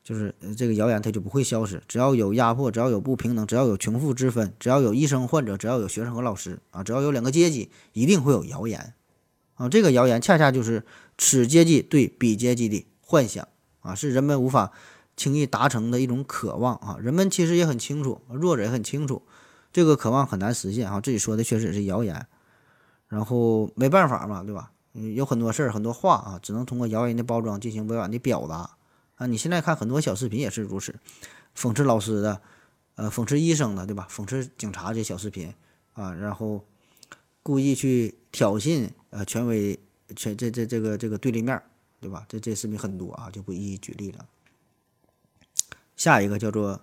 [0.03, 1.81] 就是这个谣言它就不会消失。
[1.87, 8.93] 只要有压迫，只要有不平等，只要有穷富之分，只要有医生患者，只要有学生和老师啊，只要有两个阶级，一定会有谣言
[9.55, 9.69] 啊。
[9.69, 10.85] 这个谣言恰恰就是
[11.17, 13.47] 此阶级对彼阶级的幻想
[13.79, 14.71] 啊，是人们无法
[15.15, 16.97] 轻易达成的一种渴望啊。
[16.99, 19.21] 人们其实也很清楚，弱者也很清楚。
[19.71, 21.01] 这个渴望很难实现啊！
[21.01, 22.27] 自己说的确实是谣言，
[23.07, 24.71] 然后没办法嘛，对吧？
[24.93, 28.69] 嗯，有很多事儿、很多话啊，只能通过谣言的包装进行委婉的表达
[29.15, 29.27] 啊。
[29.27, 30.95] 你现在看很多小视频也是如此，
[31.57, 32.41] 讽刺老师的，
[32.95, 34.07] 呃，讽刺医生的，对吧？
[34.09, 35.53] 讽刺警察这小视频
[35.93, 36.63] 啊，然后
[37.41, 39.79] 故意去挑衅呃权威、
[40.15, 41.61] 权这这这个这个对立面，
[41.99, 42.25] 对吧？
[42.27, 44.25] 这这视频很多啊，就不一一举例了。
[45.95, 46.81] 下一个叫做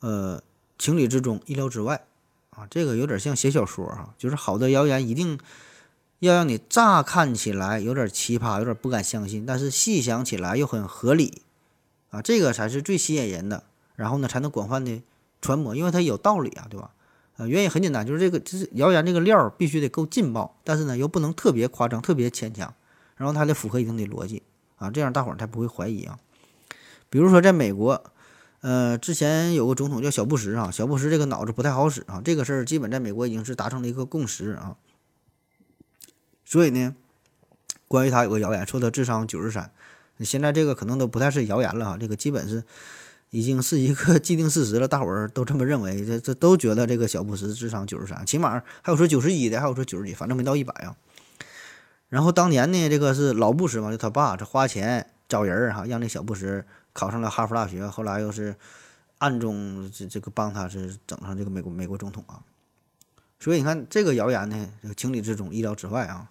[0.00, 0.42] 呃
[0.78, 2.04] 情理之中，意料之外。
[2.50, 5.40] 啊，这个有点像写小说哈，就是好的谣言一定
[6.18, 11.40] 要让你乍看起来有点奇葩，有点不敢相信，但是细想起来又很合理，
[12.12, 13.64] 啊，这个才是最吸引人的，
[13.96, 15.02] 然后呢才能广泛的
[15.40, 16.92] 传播，因为它有道理啊，对吧？
[17.38, 22.72] 呃，原因很简单，就是这个就是谣言这个料必须得够劲爆，但是呢又不能特别夸张、特别牵强，
[23.16, 24.44] 然后它得符合一定的逻辑
[24.76, 26.20] 啊，这样大伙儿才不会怀疑啊。
[27.10, 28.04] 比如说在美国。
[28.64, 34.76] 呃，之前有个总统叫小布什啊，小布什这个脑子不太好使啊，这个事儿基本在美国已经是达成了一个共识啊。
[36.44, 36.94] 所以呢，
[37.88, 39.72] 关于他有个谣言，说他智商九十三，
[40.24, 42.62] 现在这个可能都不太是谣言了哈，这个基本是
[43.30, 50.96] 已经是一个 既定事实了，大伙儿都这么认为，这这都觉得这个小布什智商九十三，起码还有说九十一的，还有说九十几，反正没到一百啊。
[52.08, 56.64] 然后当年呢，这个是老布什嘛，就他爸这花钱找人儿哈，让这小布什。
[56.94, 58.54] 考上了哈佛大学，后来又是
[59.16, 62.44] 暗中这这个帮他是整上这个美国美国总统啊，
[63.40, 66.28] 所以你看这个谣言呢，情理之中，意料之外啊。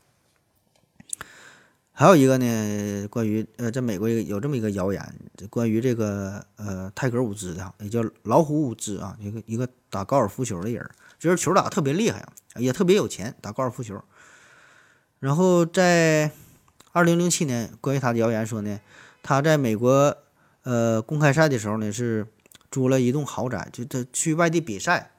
[1.93, 5.15] 还有一个呢，关于呃，在美国有这么一个谣言，
[5.49, 10.89] 关于这个呃泰格伍兹的，也叫老虎伍兹啊，一个一个打高尔夫球的人，
[11.19, 14.01] 就是球打特别厉害，也特别有钱，打高尔夫球。
[15.19, 16.31] 然后在
[16.91, 18.79] 二零零七年，关于他的谣言说呢，
[19.21, 20.17] 他在美国。
[20.63, 22.27] 呃，公开赛的时候呢，是
[22.69, 25.09] 租了一栋豪宅，就他去外地比赛，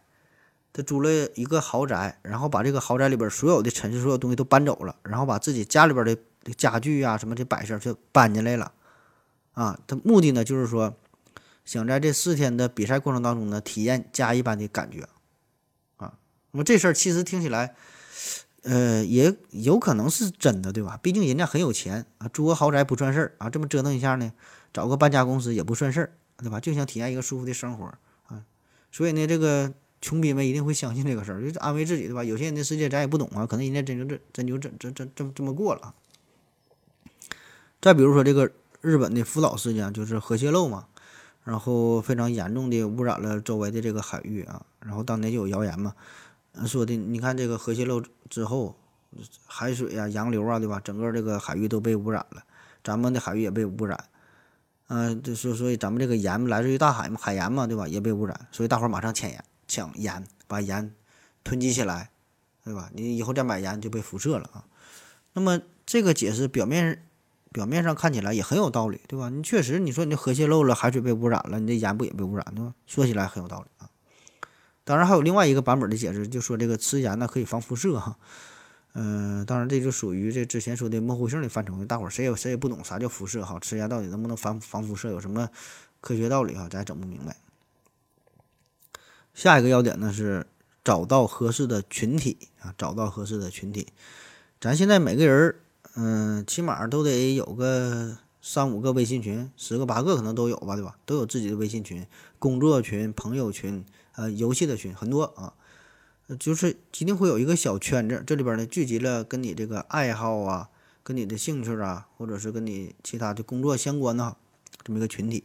[0.73, 6.17] 他租了一个豪宅，然后把这个豪宅里边所有的陈设、所有东西都搬走了，然后把自己家里边的
[6.57, 8.73] 家具啊什么的摆设就搬进来了，
[9.53, 10.97] 啊，他目的呢就是说，
[11.65, 15.09] 想在这四天的比赛过程当中呢，体验家一般的感觉，
[15.97, 16.15] 啊，
[16.51, 17.75] 那么这事儿其实听起来，
[18.63, 20.99] 呃，也有可能是真的，对吧？
[21.03, 24.33] 毕竟人家很有钱啊，租个豪宅不算事儿啊，这么折腾一下呢。
[24.73, 26.59] 找个搬家公司也不算事儿，对吧？
[26.59, 27.85] 就想体验一个舒服的生活
[28.25, 28.43] 啊，
[28.91, 29.71] 所以呢，这个
[30.01, 32.25] 穷逼们一定会相信这个事儿，就是安慰自己，对吧？
[32.25, 35.95] 有些人的世界咱也不懂啊，可能人家真就这真就这这这这这么过了。
[37.83, 38.49] 再比如说这个
[38.81, 40.87] 日本的福岛事件，就是核泄漏嘛，
[41.43, 44.65] 然后非常严重的污染了周围的这个海域啊。
[44.79, 45.93] 然后当年就有谣言嘛，
[46.65, 48.77] 说的你看这个核泄漏之后，
[49.47, 50.81] 海水啊、洋流啊，对吧？
[50.83, 52.45] 整个这个海域都被污染了，
[52.85, 53.99] 咱们的海域也被污染。
[54.87, 57.89] 嗯，就说所以咱们这个盐来自于大海嘛，海盐嘛，对吧？
[57.89, 60.95] 也被污染，所以大伙儿马上抢盐，抢盐，把盐
[61.43, 62.11] 囤积起来，
[62.63, 62.91] 对吧？
[62.95, 64.67] 你以后再买盐就被辐射了啊。
[65.33, 67.05] 那么这个解释表面
[67.53, 69.29] 表面上看起来也很有道理，对吧？
[69.29, 72.75] 你确实你说你这核泄漏了，海水被污染了，你这盐不也被污染对吧？
[72.87, 73.91] 说起来很有道理啊。
[74.85, 78.17] 当然还有另外一个版本的解释，就说这个吃盐呢可以防辐射哈。
[78.95, 85.49] 嗯，当然这就属于这之前说的模糊性的范畴，大伙儿谁也谁也不懂啥叫辐射哈，吃盐到底能不能防防辐射，有什么
[86.01, 87.37] 科学道理哈，咱也整不明白。
[89.33, 90.47] 下一个要点呢是
[90.85, 93.89] 找到合适的群体啊，找到合适的群体。
[94.61, 95.57] 咱现在每个人
[95.95, 100.97] 嗯，起码都得有个三五个微信群，十个八个可能都有吧，对吧？
[101.05, 102.07] 都有自己的微信群、
[102.39, 103.85] 工作群、朋友群、
[104.15, 105.55] 呃，游戏的群，很多啊。
[106.39, 110.71] 就是一定会有一个小圈子，这里边呢聚集了跟你这个爱好啊、
[111.03, 114.35] 跟你的兴趣啊，或者是跟你其他的工作相关的
[114.83, 115.45] 这么一个群体。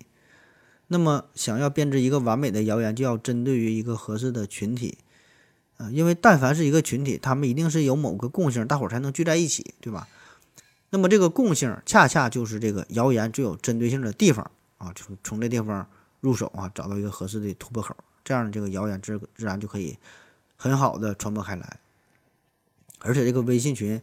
[0.87, 4.99] 那么，想要编织一个完美的谣言，就要针对于一个合适的群体
[5.75, 10.07] 啊，因为但凡是一个群体，他们一定是有某个共性，大伙儿才能聚在一起，对吧？
[10.89, 15.87] 那么这个共性恰恰就是这个谣言最有针对性的地方啊，从从这地方
[16.21, 19.97] 入手啊，找到一个合适的突破口，这样这个谣言自自然就可以。
[20.59, 21.79] 很好的传播开来，
[22.97, 24.01] 而且这个微信群，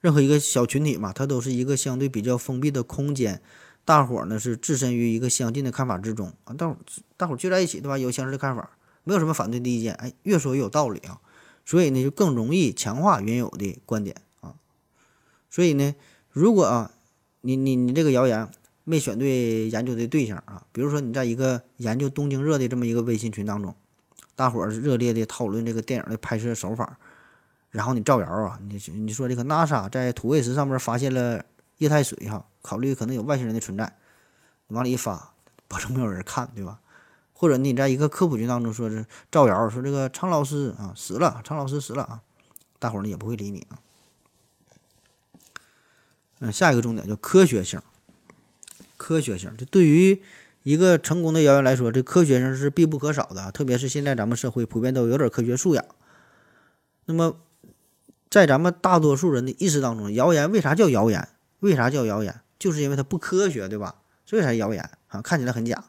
[0.00, 3.42] 任何一个小群体嘛，它都是一个相对比较封闭的空间，
[3.84, 6.76] 大伙儿呢是置身于一个相近的看法之中啊，大伙
[7.16, 7.98] 大伙聚在一起对吧？
[7.98, 8.70] 有相似的看法，
[9.02, 11.20] 没有什么反对的意见，哎，越说越有道理啊，
[11.64, 14.14] 所以呢就更容易强化原有的观点，
[15.50, 15.94] 所以呢，
[16.30, 16.92] 如果啊，
[17.42, 18.48] 你你你这个谣言
[18.84, 23.74] 没选对研究的对象啊，比如说你在一个研究东京热的这么一个微信群当中。
[24.36, 26.98] 大伙儿热烈的讨论这个电影的拍摄手法，
[27.68, 31.44] 然后你造谣啊，你你说这个 NASA 在土卫十上面发现了
[31.76, 33.98] 液态水哈，考虑可能有外星人的存在，
[34.68, 35.34] 往里一发，
[35.68, 36.80] 保证没有人看，对吧？
[37.34, 42.22] 或者你在一个科普群当中说是造谣，说这个苍老师啊死了，苍老师死了啊，
[42.78, 43.76] 大伙儿呢也不会理你啊。
[46.40, 47.80] 嗯，下一个重点叫科学性，
[48.96, 50.20] 科学性，这对于。
[50.62, 55.82] 一个成功的谣言来说，这科学上是必不可少的，特别是现在咱们社会普遍都有点科学素养。
[57.06, 57.38] 那么，
[58.28, 61.26] 在咱们大多数人的意识当中，谣言为啥叫谣言？
[61.60, 62.42] 为啥叫谣言？
[62.58, 64.02] 就是因为它不科学，对吧？
[64.26, 65.82] 所以才谣言啊，看起来很假。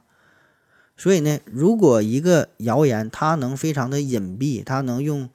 [0.95, 5.29] 所以呢，如果一个谣言它能非常的隐蔽，它能用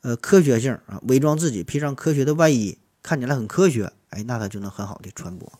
[0.00, 5.52] 呃科学性啊伪装自己，披上科学的外衣，看起来很科学，哎，那它就能很好的传播。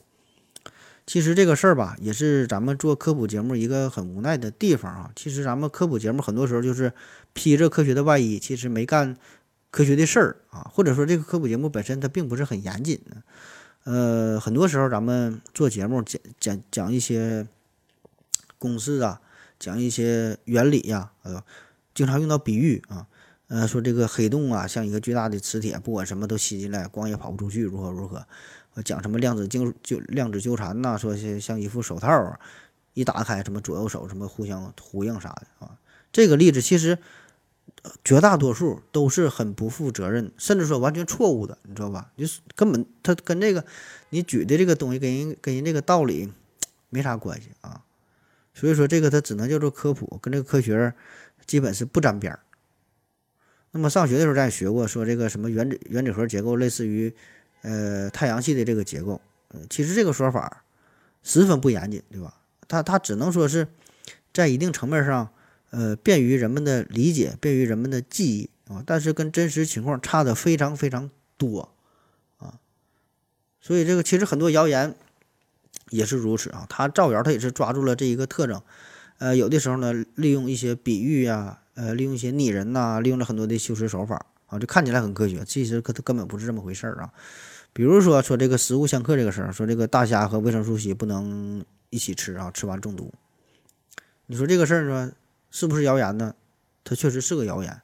[1.07, 5.11] 其实这个事儿吧，也是咱们做科普节目一个很无奈的地方啊。
[5.17, 6.93] 其实咱们科普节目很多时候就是
[7.33, 9.17] 披着科学的外衣，其实没干
[9.73, 10.71] 科学的事儿啊。
[10.73, 13.17] 或者说这个科普节目本身它并不是很严谨的。
[13.85, 17.49] 呃，很多时候咱们做节目讲讲讲一些
[18.59, 19.21] 公式啊，
[19.59, 21.43] 讲一些原理呀，呃，
[21.93, 23.09] 经常用到比喻啊。
[23.51, 28.25] 呃，说这个黑洞啊像一个巨大的磁铁，不管什么都吸进来，光也跑不出去，如何如何。
[28.85, 30.97] 讲什么量子纠就量子纠缠呐？
[30.97, 32.39] 说是像一副手套，
[32.95, 35.77] 一打开，什么左右手什么互相呼应啥的啊？
[36.13, 36.97] 这个例子其实
[38.05, 42.13] 绝大多数都是很不负责任，甚至说完全错误的，你知道吧？
[42.17, 43.65] 就是根本他跟这个
[44.11, 46.33] 你举的这个东西跟人跟人这个道理
[46.89, 47.83] 没啥关系啊。
[48.55, 50.95] 所以说这个它只能叫做科普，跟这个科学
[51.47, 52.39] 基本是不沾边儿。
[53.73, 57.15] 那么上学的时候咱也学过，说这个什么原子原子核结构类似于。
[57.63, 60.65] 呃，太阳系的这个结构，呃，其实这个说法
[61.23, 62.41] 十分不严谨，对吧？
[62.67, 63.69] 它它只能说是
[64.33, 65.29] 在一定层面上，
[65.69, 71.75] 呃，便于人们的理解，便于人们的记忆啊，但是跟真实情况差的非常非常多
[72.39, 72.59] 啊。
[73.61, 74.95] 所以这个其实很多谣言
[75.91, 78.63] 也是如此啊，他造谣他也是抓住了这一个特征，
[79.19, 87.13] 呃，有的时候呢，利用一些比喻呀，呃，利用一些拟人呐，利用了很多的修辞手法啊，就看起来很科学，其实可它根本不是这么回事儿啊。
[87.73, 93.13] 比如说说这个食物相克这个事儿，说这个大虾和维生素 C 不能一起吃啊，吃完中毒。
[94.27, 95.13] 你说这个事儿呢，
[95.51, 96.35] 是不是谣言呢？
[96.83, 97.81] 它确实是个谣言，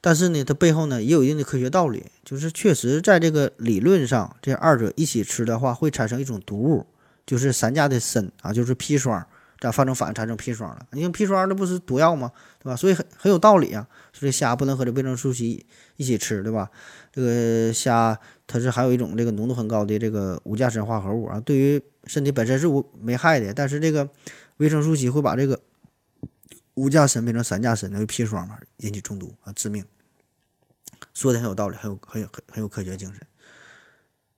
[0.00, 6.86] 但是呢，它背后呢也有一定的科学道理，就是确实在这个理论上，这二者一起吃的话会产生一种毒物，
[7.26, 9.26] 就是三价的砷啊，就是砒霜，
[9.62, 10.86] 咋发生反应产生砒霜了？
[10.90, 12.30] 你看砒霜那不是毒药吗？
[12.58, 12.76] 对吧？
[12.76, 15.64] 所以很很有道理啊，所以虾不能和这维生素 C
[15.96, 16.70] 一起吃，对吧？
[17.12, 18.18] 这个虾。
[18.44, 24.06] 它是还有一种这个浓度很高的这个无价砷化合物啊，对于身体本身是无没害的，但是这个
[24.58, 25.58] 维生素 C 会把这个
[26.74, 29.82] 五价砷变成三价砷，那个砒霜嘛，引起中毒啊，致命。
[31.14, 33.26] 说的很有道理，很有很有很很有科学精神。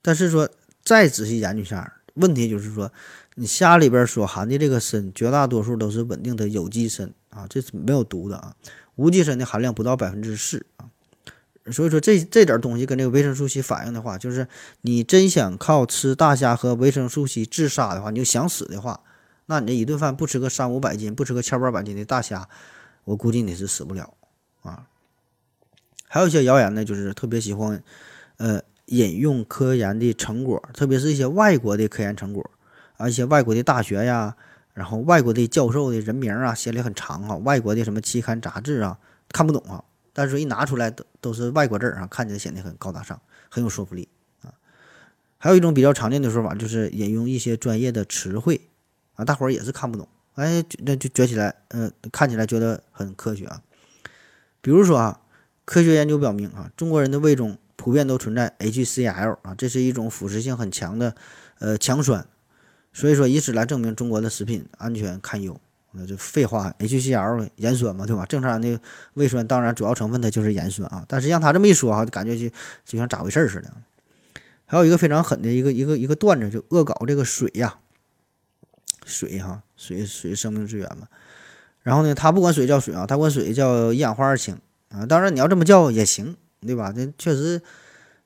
[0.00, 0.48] 但是说
[0.84, 2.92] 再仔细研究一下，问题就是说，
[3.34, 8.54] 你虾里边所含的这个砷，绝大多数都是稳定的有机砷啊，这是没有毒的啊。
[8.96, 10.86] 无机砷的含量不到百分之四啊。
[11.72, 14.46] 所以说这这点东西跟这个维生素 C 反应的话，就是
[14.82, 19.00] 你真想靠吃大虾和维生素 C 自杀的话，你就想死的话，
[19.46, 22.48] 那你这一顿饭不吃个三五百斤，不吃个千八百斤的大虾，
[23.04, 24.14] 我估计你是死不了
[24.62, 24.86] 啊。
[26.06, 27.82] 还有一些谣言呢，就是特别喜欢，
[28.36, 32.48] 呃，引用科研的成果，特别是一些外国的科研成果
[32.96, 34.36] 啊，一些外国的大学呀，
[34.72, 38.98] 然后外国的教授的人名啊，写的很长啊，外国的什么期刊杂志啊，
[39.30, 39.84] 看不懂啊。
[40.12, 44.08] 但是一拿出来都都是外国字儿啊，看起来显得很高大上，很有说服力
[44.42, 44.54] 啊。
[45.38, 48.60] 还有一种比较常见的说法，就是引用一些专业的词汇
[49.16, 53.60] 啊，大伙儿也是看不懂，哎，那就觉起来，嗯，看起来觉得很科学啊。
[54.60, 55.20] 比如说啊，
[55.64, 61.14] 科学研究表明啊，中国人的胃中普遍都存在 HCl 啊，这是一种腐蚀性很强的
[61.58, 62.26] 呃强酸，
[62.94, 65.60] 所以说以此来证明中国的食品安全堪忧。
[65.96, 68.26] 那就废话，HCl 盐酸嘛，对吧？
[68.26, 68.80] 正常的
[69.12, 72.48] 胃酸当然主要成分它就是盐酸啊，但是让他这么一说哈，感觉就
[72.84, 73.72] 就像咋回事似的。
[74.66, 77.78] 还有一个非常狠的一个一个一个段子，就恶搞这个水呀，
[79.04, 81.06] 水哈，水水生命之源嘛。
[81.82, 85.06] 然后呢，他不管水叫水啊，他管水叫一氧化二氢啊。
[85.06, 86.92] 当然你要这么叫也行，对吧？
[86.92, 87.62] 这确实。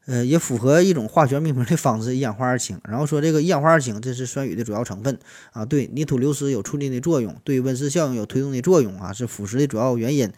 [0.08, 2.80] 呃，也符合一种化学命名的方式，一氧化二氢。
[2.88, 5.18] 然后说这个一氧化二氢，这是酸雨的主要成分
[5.52, 10.32] 啊，对泥土流失有促进的作用，对温室效应有推动的作用啊，是腐蚀的主要原因。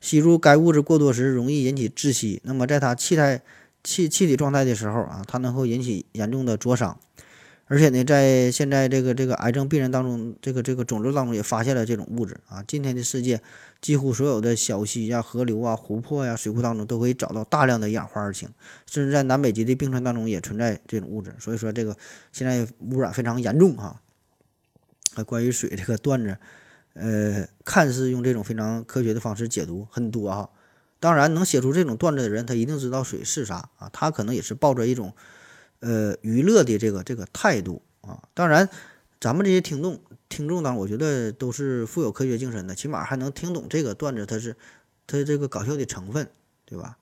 [0.00, 2.40] 吸入该物质过多时，容易引起窒息。
[2.44, 3.42] 那么在它气态
[3.82, 6.96] 气气体状态的时候啊，它能够引起严重的灼伤。
[7.70, 12.64] 而且呢，在现在这个这个癌症病人当中，这个这个肿瘤当中也发现了这种物质啊。
[12.66, 13.42] 今天的世界，
[13.82, 18.48] 几乎所有的小溪呀、河流啊、湖泊呀、水库当中都可以找到大量的氧化二氢，
[18.90, 21.34] 甚至在南北极的冰川当中也存在这种物质。
[21.38, 21.94] 所以说，这个
[22.32, 24.00] 现在污染非常严重哈。
[25.26, 26.38] 关于水这个段子，
[26.94, 30.48] 呃，看似用这种非常科学的方式解读很多哈。
[31.00, 33.90] 当然，能写出这种段子的人，他一定知道水是啥啊。
[33.92, 35.12] 他可能也是抱着一种。
[35.80, 38.68] 呃，娱乐的这个这个态度啊，当然，
[39.20, 44.56] 咱们这些听众听众当，我觉得都是富有科学精神的，起码还能听懂这个段子，它是
[45.06, 46.28] 它这个搞笑的成分，
[46.64, 46.98] 对吧？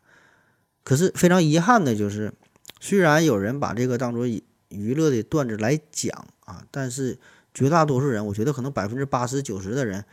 [0.84, 2.32] 可是非常遗憾的就是，
[2.78, 4.26] 虽然有人把这个当做
[4.68, 7.18] 娱乐的段子来讲啊，但是
[7.54, 10.04] 绝大多数人，我觉得可能百分之八十九十的人，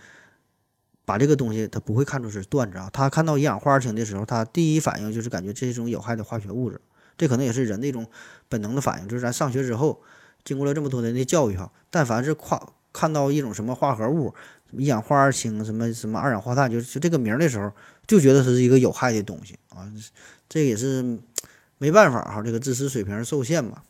[1.04, 6.80] 把这个东西他不会看出是段子啊，他看到一氧化二氢的时候，他第一反应就是感觉这是一种有害的化学物质。
[7.18, 8.08] 这可能也是人的一种
[8.50, 10.02] 本能的反应，就是咱上学之后，
[10.44, 12.62] 经过了这么多年的教育哈，但凡是夸
[12.92, 14.34] 看到一种什么化合物，
[14.72, 17.72] 一氧化二氢，什么什么二氧化碳，就就这个名的时候，
[18.06, 19.92] 就觉得它是一个有害的东西啊。
[20.48, 21.18] 这也是
[21.80, 23.82] 没办法哈，这个知识水平受限嘛，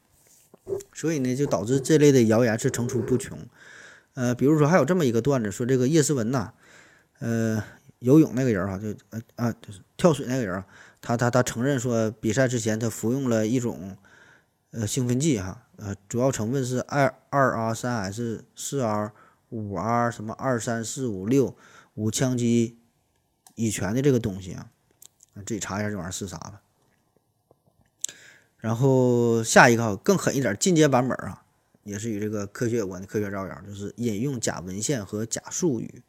[0.93, 3.37] 所以呢，就导致这类的谣言是层出不穷。
[4.13, 6.53] 呃，比如说还有这么一个段子，说这个叶诗文呐，
[7.19, 7.61] 呃，
[7.99, 10.65] 游泳那个人哈，就呃啊，就是跳水那个人啊。
[11.05, 13.97] 他他他承认说，比赛之前他服用了一种
[14.71, 19.11] 呃兴奋剂哈，呃主要成分是二二 R 三 S 四 R
[19.49, 21.57] 五 R 什么二三四五六
[21.95, 22.77] 五羟基
[23.55, 24.69] 乙醛的这个东西啊，
[25.45, 26.61] 自己查一下这玩意儿是啥吧。
[28.59, 31.43] 然后下一个更狠一点进阶版本啊，
[31.83, 36.01] 也是与这个科学有关的科学谣言，就是引用假文献和假术语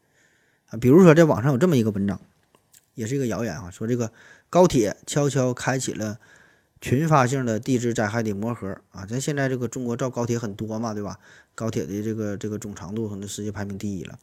[0.68, 2.20] 啊，比如说在网上有这么一个文章，
[2.94, 4.12] 也是一个谣言啊，说这个。
[4.54, 6.20] 高铁悄悄开启了
[6.80, 9.04] 群发性的地质灾害的魔盒啊！
[9.04, 11.18] 咱现在这个中国造高铁很多嘛，对吧？
[11.56, 14.16] 高铁的这个这个总长度可能世界排名第一了。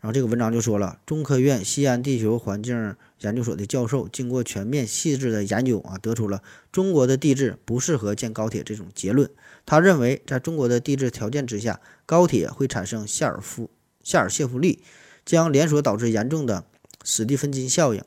[0.00, 9.28] 然后这个文章就说了，中科院西安地球环境研究所的教授经过全面细致的研究啊，得出了中国的地质不适合建高铁这种结论。
[9.66, 13.68] 他认为，在中国的地质条件之下，高铁会产生谢尔夫
[14.02, 14.82] 谢尔谢夫力，
[15.26, 16.64] 将连锁导致严重的
[17.04, 18.02] 史蒂芬金效应。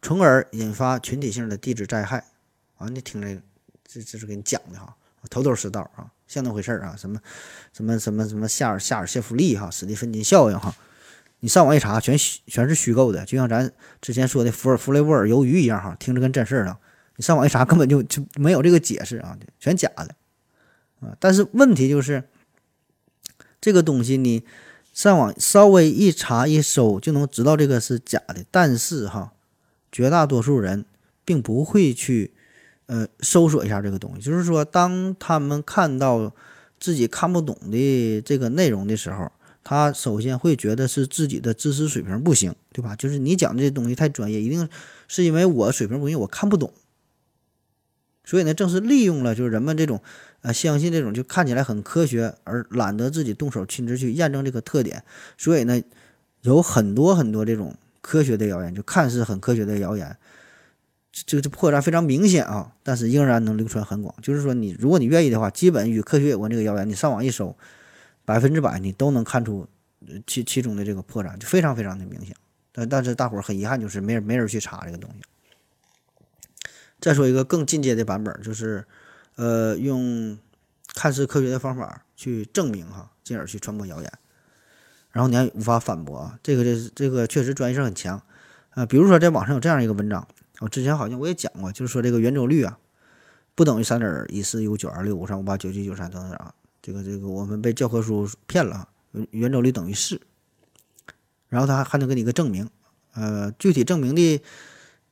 [0.00, 2.24] 从而引发群体性的地质灾害，
[2.76, 3.42] 啊，你听这个，
[3.86, 4.96] 这这是给你讲的哈，
[5.28, 7.20] 头头是道啊，像那回事啊，什么
[7.72, 10.74] 什么什么什么夏尔夏尔谢夫利哈，史蒂芬金效应哈，
[11.40, 13.70] 你上网一查，全全是虚构的，就像咱
[14.00, 16.78] 之前说的福尔弗雷沃尔鱿鱼一样哈，听着跟真事儿了。
[17.16, 20.14] 你上网一查，根本就就没有这个解释啊，全假的
[21.00, 21.16] 啊。
[21.18, 22.22] 但是问题就是，
[23.60, 24.44] 这个东西你
[24.92, 29.32] 上网稍微一查一搜就能知道这个是假的，但是哈。
[29.90, 30.84] 绝大多数人
[31.24, 32.32] 并不会去，
[32.86, 34.20] 呃，搜索一下这个东西。
[34.20, 36.32] 就是说，当他们看到
[36.78, 39.30] 自己看不懂的这个内容的时候，
[39.64, 42.96] 他首先会觉得是自己的知识水平不行，对吧？
[42.96, 44.68] 就是你讲的这东西太专业，一定
[45.08, 46.72] 是因为我水平不行，我看不懂。
[48.24, 50.02] 所以呢，正是利用了就是人们这种
[50.42, 55.02] 呃相信这种就看起来很科学，而懒得自己动手亲自去验证这个特点，
[55.36, 55.82] 所以呢，
[56.42, 57.74] 有很多很多这种
[58.08, 60.16] 科学的谣言，就看似很科学的谣言，
[61.12, 64.14] 这这破绽非常明显啊，但是仍然能流传很广。
[64.22, 67.54] 就是说，你如果你愿意的话，基本与科学有关这个谣言，你上网一搜。
[68.24, 69.66] 百分之百你都能看出
[70.26, 72.34] 其其中的这个破绽，就非常非常的明显。
[72.72, 75.20] 但但是大伙儿很遗憾，就是没人没人去查这个东西。
[77.00, 78.84] 再说一个更进阶的版本，就是
[79.36, 80.38] 呃用
[80.94, 84.12] 看似科学的方法去证明哈，进而去传播谣言，
[85.18, 86.38] 然后你还无法反驳啊。
[86.44, 88.22] 这个这这个确实专业性很强
[88.70, 88.86] 啊。
[88.86, 90.24] 比如说在网上有这样一个文章，
[90.60, 92.78] 我之前好像我也讲过，就是说这个圆周率啊
[93.56, 96.54] 不等于三点一四一五九二六五三五八九七九三等等啊。
[96.80, 98.88] 这个这个我们被教科书骗了，
[99.32, 100.20] 圆周率等于四，
[101.48, 102.70] 然后他还能给你一个证明，
[103.14, 104.40] 呃，具体证明的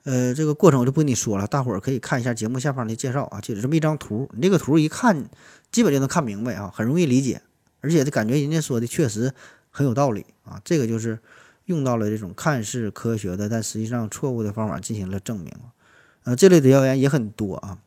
[0.04, 5.28] 呃这个过程我就不跟你说了，大伙儿可以看一下节目下方的介绍啊，就是这么一张图，你这个图一看，
[5.72, 7.42] 基本就能看明白啊，很容易理解，
[7.80, 9.34] 而且感觉人家说的确实
[9.76, 11.18] 很有道理啊，这个就是
[11.66, 15.52] 用到了这种看似科学的，但实际上错误的方法进行了证明，
[16.24, 17.78] 呃，这类的谣言也很多啊，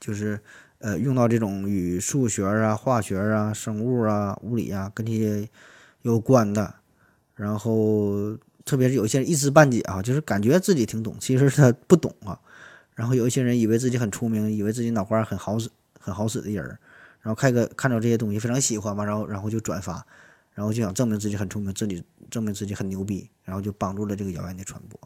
[0.00, 0.40] 就是。
[0.82, 5.46] 呃，用到这种与数学啊、化学啊、生物啊、物理啊跟这些
[6.00, 6.74] 有关的，
[7.34, 8.34] 然后
[8.64, 12.40] 特别是有一些人一知半解啊，就是感觉自己挺懂，其实他不懂啊。
[12.94, 15.68] 然后有一些人以为自己很出名，以为自己脑瓜很好使、
[15.98, 16.64] 很好使的人，
[17.20, 20.06] 然后看个看到这些东西非常喜欢嘛，然后然后就转发，
[20.60, 25.00] 然后就想证明自己很聪明，自己证明自己很牛逼，然后就帮助了这个谣言的传播。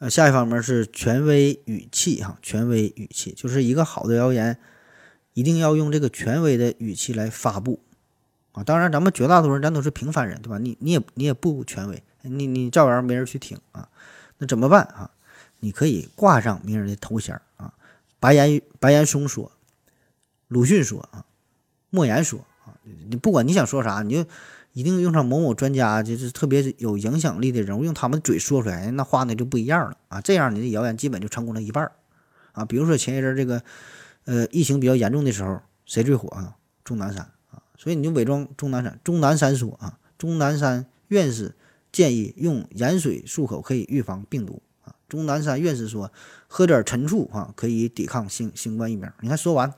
[0.00, 4.58] 呃，下一方面是权威语气哈，权威语气就是一个好的谣言，
[5.32, 7.80] 一定要用这个权威的语气来发布
[8.52, 8.62] 啊。
[8.62, 10.58] 当然，咱们绝大多数人咱都是平凡人，对吧？
[10.58, 13.88] 你你也你也不权威，你你照样没人去听啊。
[14.36, 15.10] 那怎么办啊？
[15.60, 17.72] 你可以挂上名人的头衔啊，
[18.18, 19.50] 白岩白岩松说，
[20.48, 21.24] 鲁迅说啊，
[21.88, 22.44] 莫言说，
[22.82, 24.28] 你不管你想说啥，你就。
[24.72, 30.20] 一定用上某某专家，就是特别有影响力的人物，用他们嘴说出来，那话呢就不一样了啊！
[30.20, 31.90] 这样你的谣言基本就成功了一半儿
[32.52, 32.64] 啊！
[32.64, 33.60] 比如说前一阵这个，
[34.26, 36.54] 呃，疫情比较严重的时候，谁最火啊？
[36.84, 37.60] 钟南山啊！
[37.76, 41.56] 所以你就伪装钟南山，钟南山说啊，钟南山院士
[41.90, 44.94] 建议用盐水漱口可以预防病毒啊！
[45.08, 46.12] 钟南山院士说，
[46.46, 49.12] 喝点陈醋啊可以抵抗新新冠疫苗。
[49.20, 49.74] 你看说完，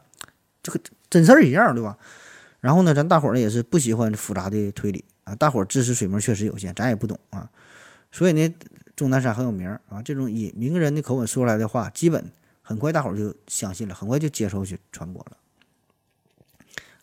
[0.62, 0.78] 这个
[1.08, 1.96] 真事儿一样，对吧？
[2.62, 7.50] 然后呢，咱大伙儿呢也是不喜欢复杂的推理啊，大伙儿知识水平确实有限，咱也不懂啊，
[8.12, 8.54] 所以呢，
[8.94, 12.30] 钟南山很有名啊，这种以名人的口吻说出来的话，基本
[12.62, 15.36] 很快大伙儿就相信了，很快就接受去传播了。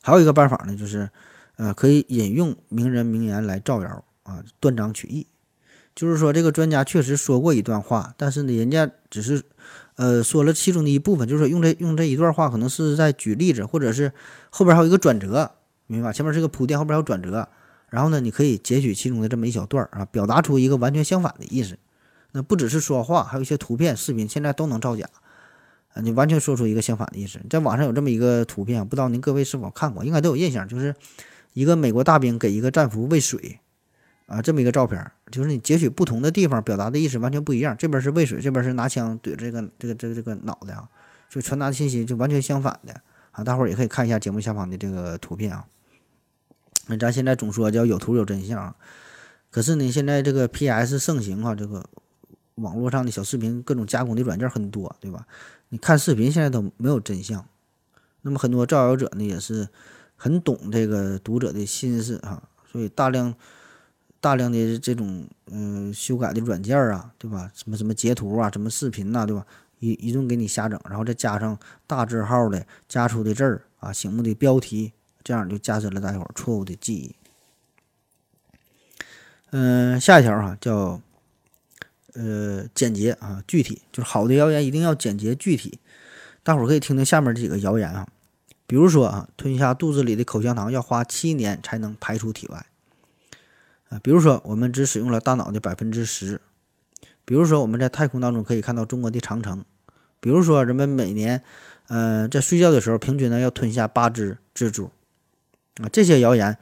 [0.02, 1.10] 还有一个办法呢，就是
[1.58, 5.28] 呃，可以引用名人名言来造谣啊，断章取义，
[5.94, 9.44] 就是说这个专家确实说过一段话，但是呢，人家只是。
[10.00, 14.14] 呃，说了其中的一部分，就是用这用这一段话，可能是在举例子，或者是
[14.50, 15.52] 后边还有一个转折，
[15.88, 16.14] 明白吧？
[16.14, 17.50] 前面是个铺垫，后边还有转折，
[17.90, 21.78] 然后呢，你可以截取其中的这么一小段啊，表达出一个完全相反的意思。
[22.32, 25.06] 那不只是说话，还有一些图片、视频，现在都能造假
[25.94, 26.02] 啊！
[26.02, 27.38] 你完全说出一个相反的意思。
[27.50, 30.06] 在网上有这么一个图片，不知道您各位是否看过？
[30.06, 30.96] 应该都有印象，就是
[31.52, 33.60] 一个美国大兵给一个战俘喂水。
[34.28, 37.76] 啊，这么一个照片，就是你截取不同的地方，表达的意思完全不一样。
[37.78, 40.90] 这边是喂水，这边是拿枪怼这个这个这个这个脑袋啊，
[41.30, 43.02] 就传达的信息就完全相反的
[43.32, 43.44] 啊。
[43.44, 45.66] 大伙儿也可以看一下节目下方的这个图片啊。
[46.88, 48.76] 那咱现在总说叫有图有真相，
[49.52, 51.86] 可是呢，现在这个 PS 盛行啊，这个
[52.56, 55.28] 网络上的小视频各种加工的软件很多，对吧？
[55.70, 57.46] 你看视频现在都没有真相。
[58.24, 59.70] 那么很多造谣者呢，也是
[60.16, 63.36] 很懂这个读者的心思啊，所以大量。
[64.22, 67.52] 大量的这种嗯修改的软件啊，对吧？
[67.56, 69.46] 什么什么截图啊，什么视频呐，对吧？
[69.80, 74.92] 一一顿给你瞎整，然后再加上大字号的加粗的字儿啊，醒目的标题，
[75.24, 77.16] 这样就加深了大伙儿错误的记忆。
[79.52, 81.02] 嗯，下一条哈叫
[82.14, 85.80] 呃简洁啊具体，就是好的谣言一定要简洁具体。
[86.44, 88.06] 大伙儿可以听听下面这几个谣言啊，
[88.68, 92.66] 比如说啊，吞下肚子里的口香糖要花七年才能排出体外。
[93.90, 96.40] 啊，比如说我们只使用了大脑的百分之十，
[97.26, 99.66] 比如说我们在太空当中可以看到中国的长城，
[100.20, 101.42] 比如说人们每年，
[101.88, 104.92] 呃，在睡觉的时候平均呢要吞下八只蜘蛛，
[105.82, 106.58] 啊，这些谣言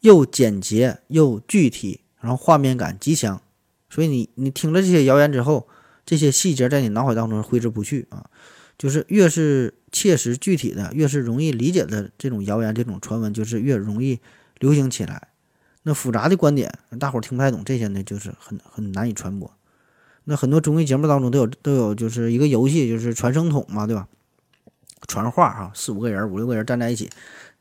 [0.00, 3.40] 又简洁又具体，然后画面感极强，
[3.88, 5.66] 所以你你听了这些谣言之后，
[6.04, 8.28] 这些细节在你脑海当中挥之不去啊，
[8.76, 14.20] 就是越是切实具体的，越是容易理解的这种谣言、这种传闻，就是越容易
[14.58, 15.28] 流行起来。
[15.88, 16.68] 那复杂的观点，
[16.98, 19.48] 大伙儿听不太懂，这些呢就是很很难以传播。
[20.24, 24.08] 那很多综艺节目当中都有都有，就是一个游戏，就是传声筒嘛，对吧？
[25.06, 27.08] 传话哈，四五个人、五六个人站在一起，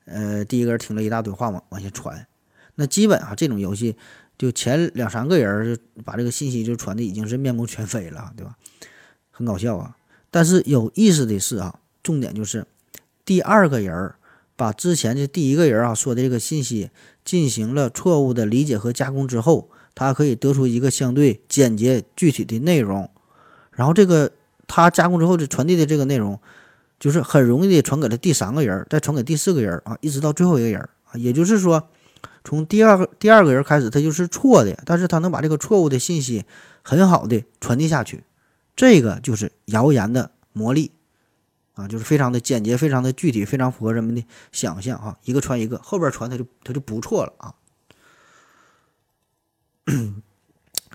[0.06, 2.26] 呃，第一个人听了一大堆话往往下传。
[2.74, 3.96] 那基本啊，这种游戏
[4.40, 8.58] 就前两三个人就把这个信息就传的已经是面目全非了，对吧？
[9.30, 9.96] 很搞笑啊。
[10.32, 12.66] 但是有意思的是啊，重点就是
[13.24, 14.16] 第二个人
[14.56, 16.90] 把之前的第一个人啊说的这个信息
[17.26, 19.70] 进行了错误的理解和加工之后。
[19.98, 23.10] 他可以得出一个相对简洁具体的内容，
[23.72, 24.30] 然后这个
[24.68, 26.38] 他加工之后的传递的这个内容，
[27.00, 31.16] 就是很容易的传给了第三个人，再传给第四个人啊，一直到最后一个人啊。
[31.16, 31.88] 也就是说，
[32.44, 36.44] 从第二个第二个人开始，他就是错的，但是他能把这个错误的信息
[36.82, 38.26] 很好的传递下去，
[38.76, 40.92] 这个就是谣言的魔力
[41.76, 45.18] 啊，就是非常的简洁，非常的具体，非常符合人们的想象啊。
[45.24, 47.54] 一个传一个，后边传他就他就不错了啊。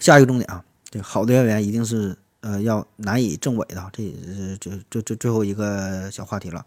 [0.01, 6.67] 下一个重点啊，这好的谣言一定是呃要难以证伪的，这这这这最后一个小话题了。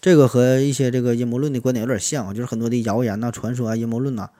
[0.00, 4.30] 这个和一些这个阴谋论的观点有点像啊，就是很多的谣言呐、传说啊、阴谋论呐，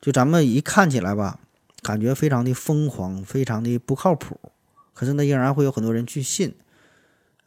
[0.00, 1.38] 就咱们一看起来吧，
[1.82, 4.40] 感觉非常的疯狂，非常的不靠谱，
[4.94, 6.54] 可是呢，仍然会有很多人去信，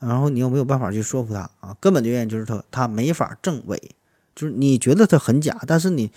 [0.08, 3.96] 然后你又没有办法去说服他啊，根本的原因就是他他没法证伪，
[4.36, 6.12] 就是你觉得他很假，但是你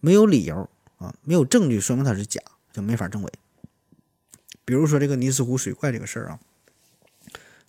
[0.00, 0.68] 没有理由。
[0.98, 2.40] 啊，没有证据说明它是假，
[2.72, 3.32] 就没法证伪。
[4.64, 6.40] 比如说这个尼斯湖水怪这个事儿啊，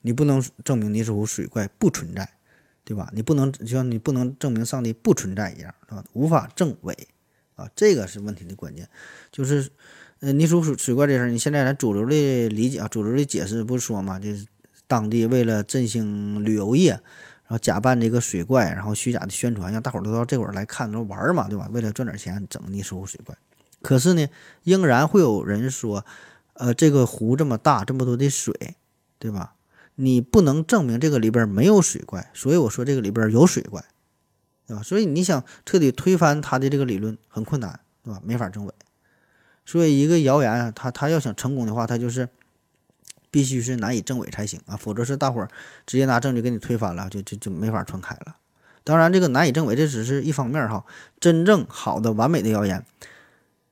[0.01, 2.27] 你不能证明尼斯湖水怪不存在，
[2.83, 3.11] 对吧？
[3.13, 6.03] 你不能就像你不能证明上帝不存在一样，是吧？
[6.13, 7.07] 无法证伪
[7.53, 8.89] 啊，这个是问题的关键。
[9.31, 9.69] 就是
[10.21, 14.47] 呃，尼斯湖水水怪这事儿，你现在咱主流的理解啊，主流的解释不是说嘛，就是
[14.89, 16.99] 当地为了振兴旅游业。
[17.49, 21.67] 然后假扮这个水怪，然后虚假的宣传，让大伙儿都到这会儿来看，都玩嘛，对吧？
[21.71, 23.35] 为了赚点钱，整尼斯湖水怪。
[23.81, 24.27] 可是呢，
[24.61, 26.05] 仍然会有人说，
[26.53, 28.75] 呃，这个湖这么大，这么多的水，
[29.17, 29.55] 对吧？
[29.95, 33.83] 你不能证明这个里边没有水怪，所以我说这个里边有水怪，
[34.67, 34.83] 对吧？
[34.83, 38.21] 所以你想彻底推翻他的这个理论很困难，对吧？
[38.23, 38.71] 没法证伪。
[39.65, 42.29] 所以一个谣言，他他要想成功的话，他就是。
[43.31, 45.49] 必须是难以证伪才行啊，否则是大伙儿
[45.85, 48.35] 直接拿证据给你推翻了，就就就没法传开了。
[48.83, 50.83] 当然，这个难以证伪这只是一方面哈，
[51.19, 52.83] 真正好的完美的谣言，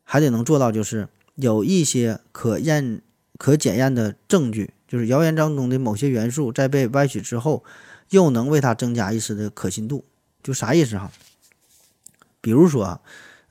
[0.03, 3.01] 还得能做到就是有一些可验、
[3.37, 7.63] 可检验的证据，就是谣言当中的某些元素在被歪曲之后，
[8.09, 10.05] 又能为它增加一丝的可信度。
[10.43, 11.11] 就啥意思哈？
[12.39, 13.01] 比如说，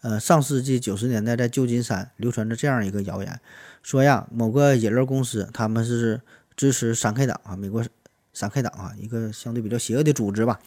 [0.02, 3.40] 呃，上世纪九十年代在旧金山流传着这样一个谣言。
[3.86, 6.20] 说呀，某个饮料公司他们是
[6.56, 7.84] 支持三 K 党啊，美国
[8.32, 10.58] 三 K 党啊，一个相对比较邪恶的组织吧。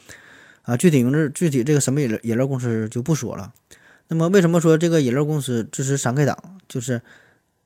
[0.62, 3.54] 啊，具体名字、具体这个什么饮料饮料公司就不说了。
[4.08, 6.58] 那么，为什么说这个饮料公司支持三 K 党？
[6.70, 7.02] 就是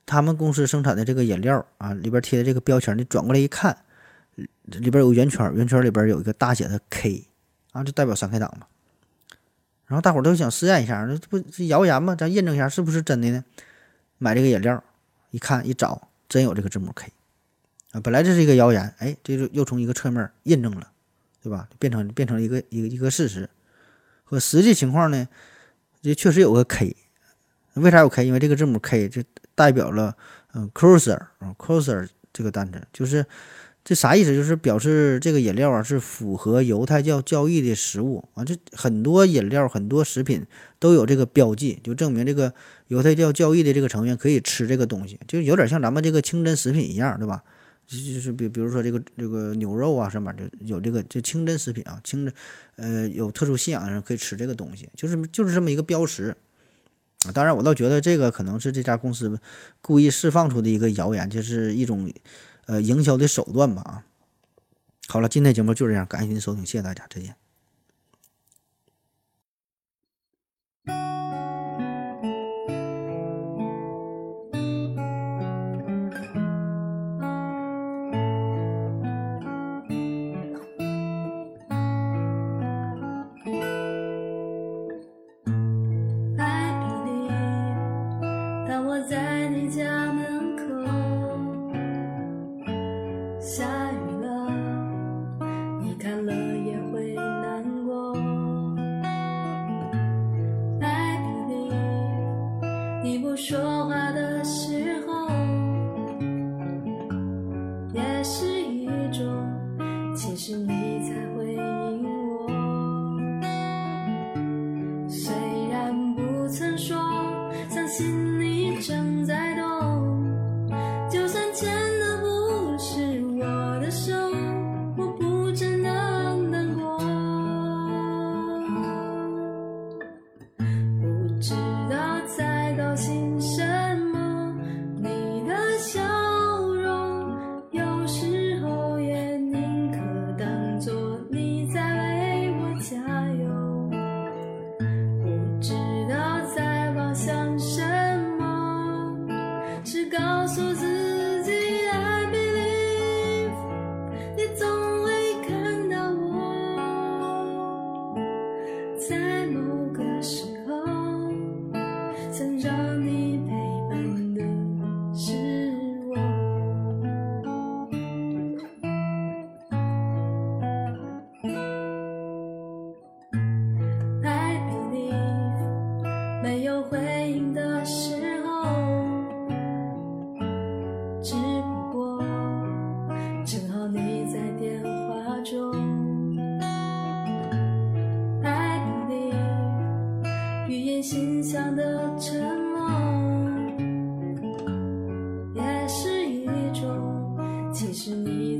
[0.07, 3.77] 他们公司生产的这个饮料啊，里边贴的这个标签，你转过来一看，
[4.63, 7.27] 里边有个圆圈，圆圈里边有一个大写的 K
[7.73, 8.65] 啊，就代表三 K 党嘛。
[9.85, 12.15] 然后大伙都想试验一下，这不是谣言吗？
[12.15, 13.43] 咱验证一下是不是真的呢？
[14.17, 14.83] 买这个饮料。
[15.33, 17.11] 一看一找，真有这个字母 K，
[17.91, 20.91] 啊，本来这是一个谣言，哎，这就又从一个侧面印证了，
[21.41, 21.67] 对吧？
[21.79, 23.49] 变成变成一个一个一个事实。
[24.23, 25.27] 和实际情况呢，
[26.03, 26.95] 这确实有个 K，
[27.73, 28.27] 为啥有 K？
[28.27, 29.23] 因为这个字母 K 就
[29.55, 30.15] 代表了
[30.53, 33.25] 嗯，closer 啊，closer 这个单词，就是
[33.83, 34.35] 这啥意思？
[34.35, 38.45] 就是表示这个饮料啊是符合犹太教教义的食物啊。
[38.45, 40.45] 这很多饮料、很多食品
[40.77, 42.53] 都有这个标记，就证明这个。
[42.93, 47.43] 犹太教教义的这个成员可以吃这个东西，就有点像咱们这个清真食品一样，对吧？
[47.87, 52.33] 就是比比如说这个这个牛肉啊，上面就有这个就清真食品啊，清真
[52.75, 56.35] 呃有特殊信仰的人可以吃这个东西，就是就是这么一个标识。
[57.33, 59.39] 当然，我倒觉得这个可能是这家公司
[59.81, 62.11] 故意释放出的一个谣言，就是一种
[62.67, 64.03] 呃营销的手段吧啊。
[65.07, 67.42] 好了，今天节目就这样，感谢您收听，谢谢大家，再见。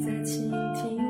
[0.04, 1.03] 在倾听。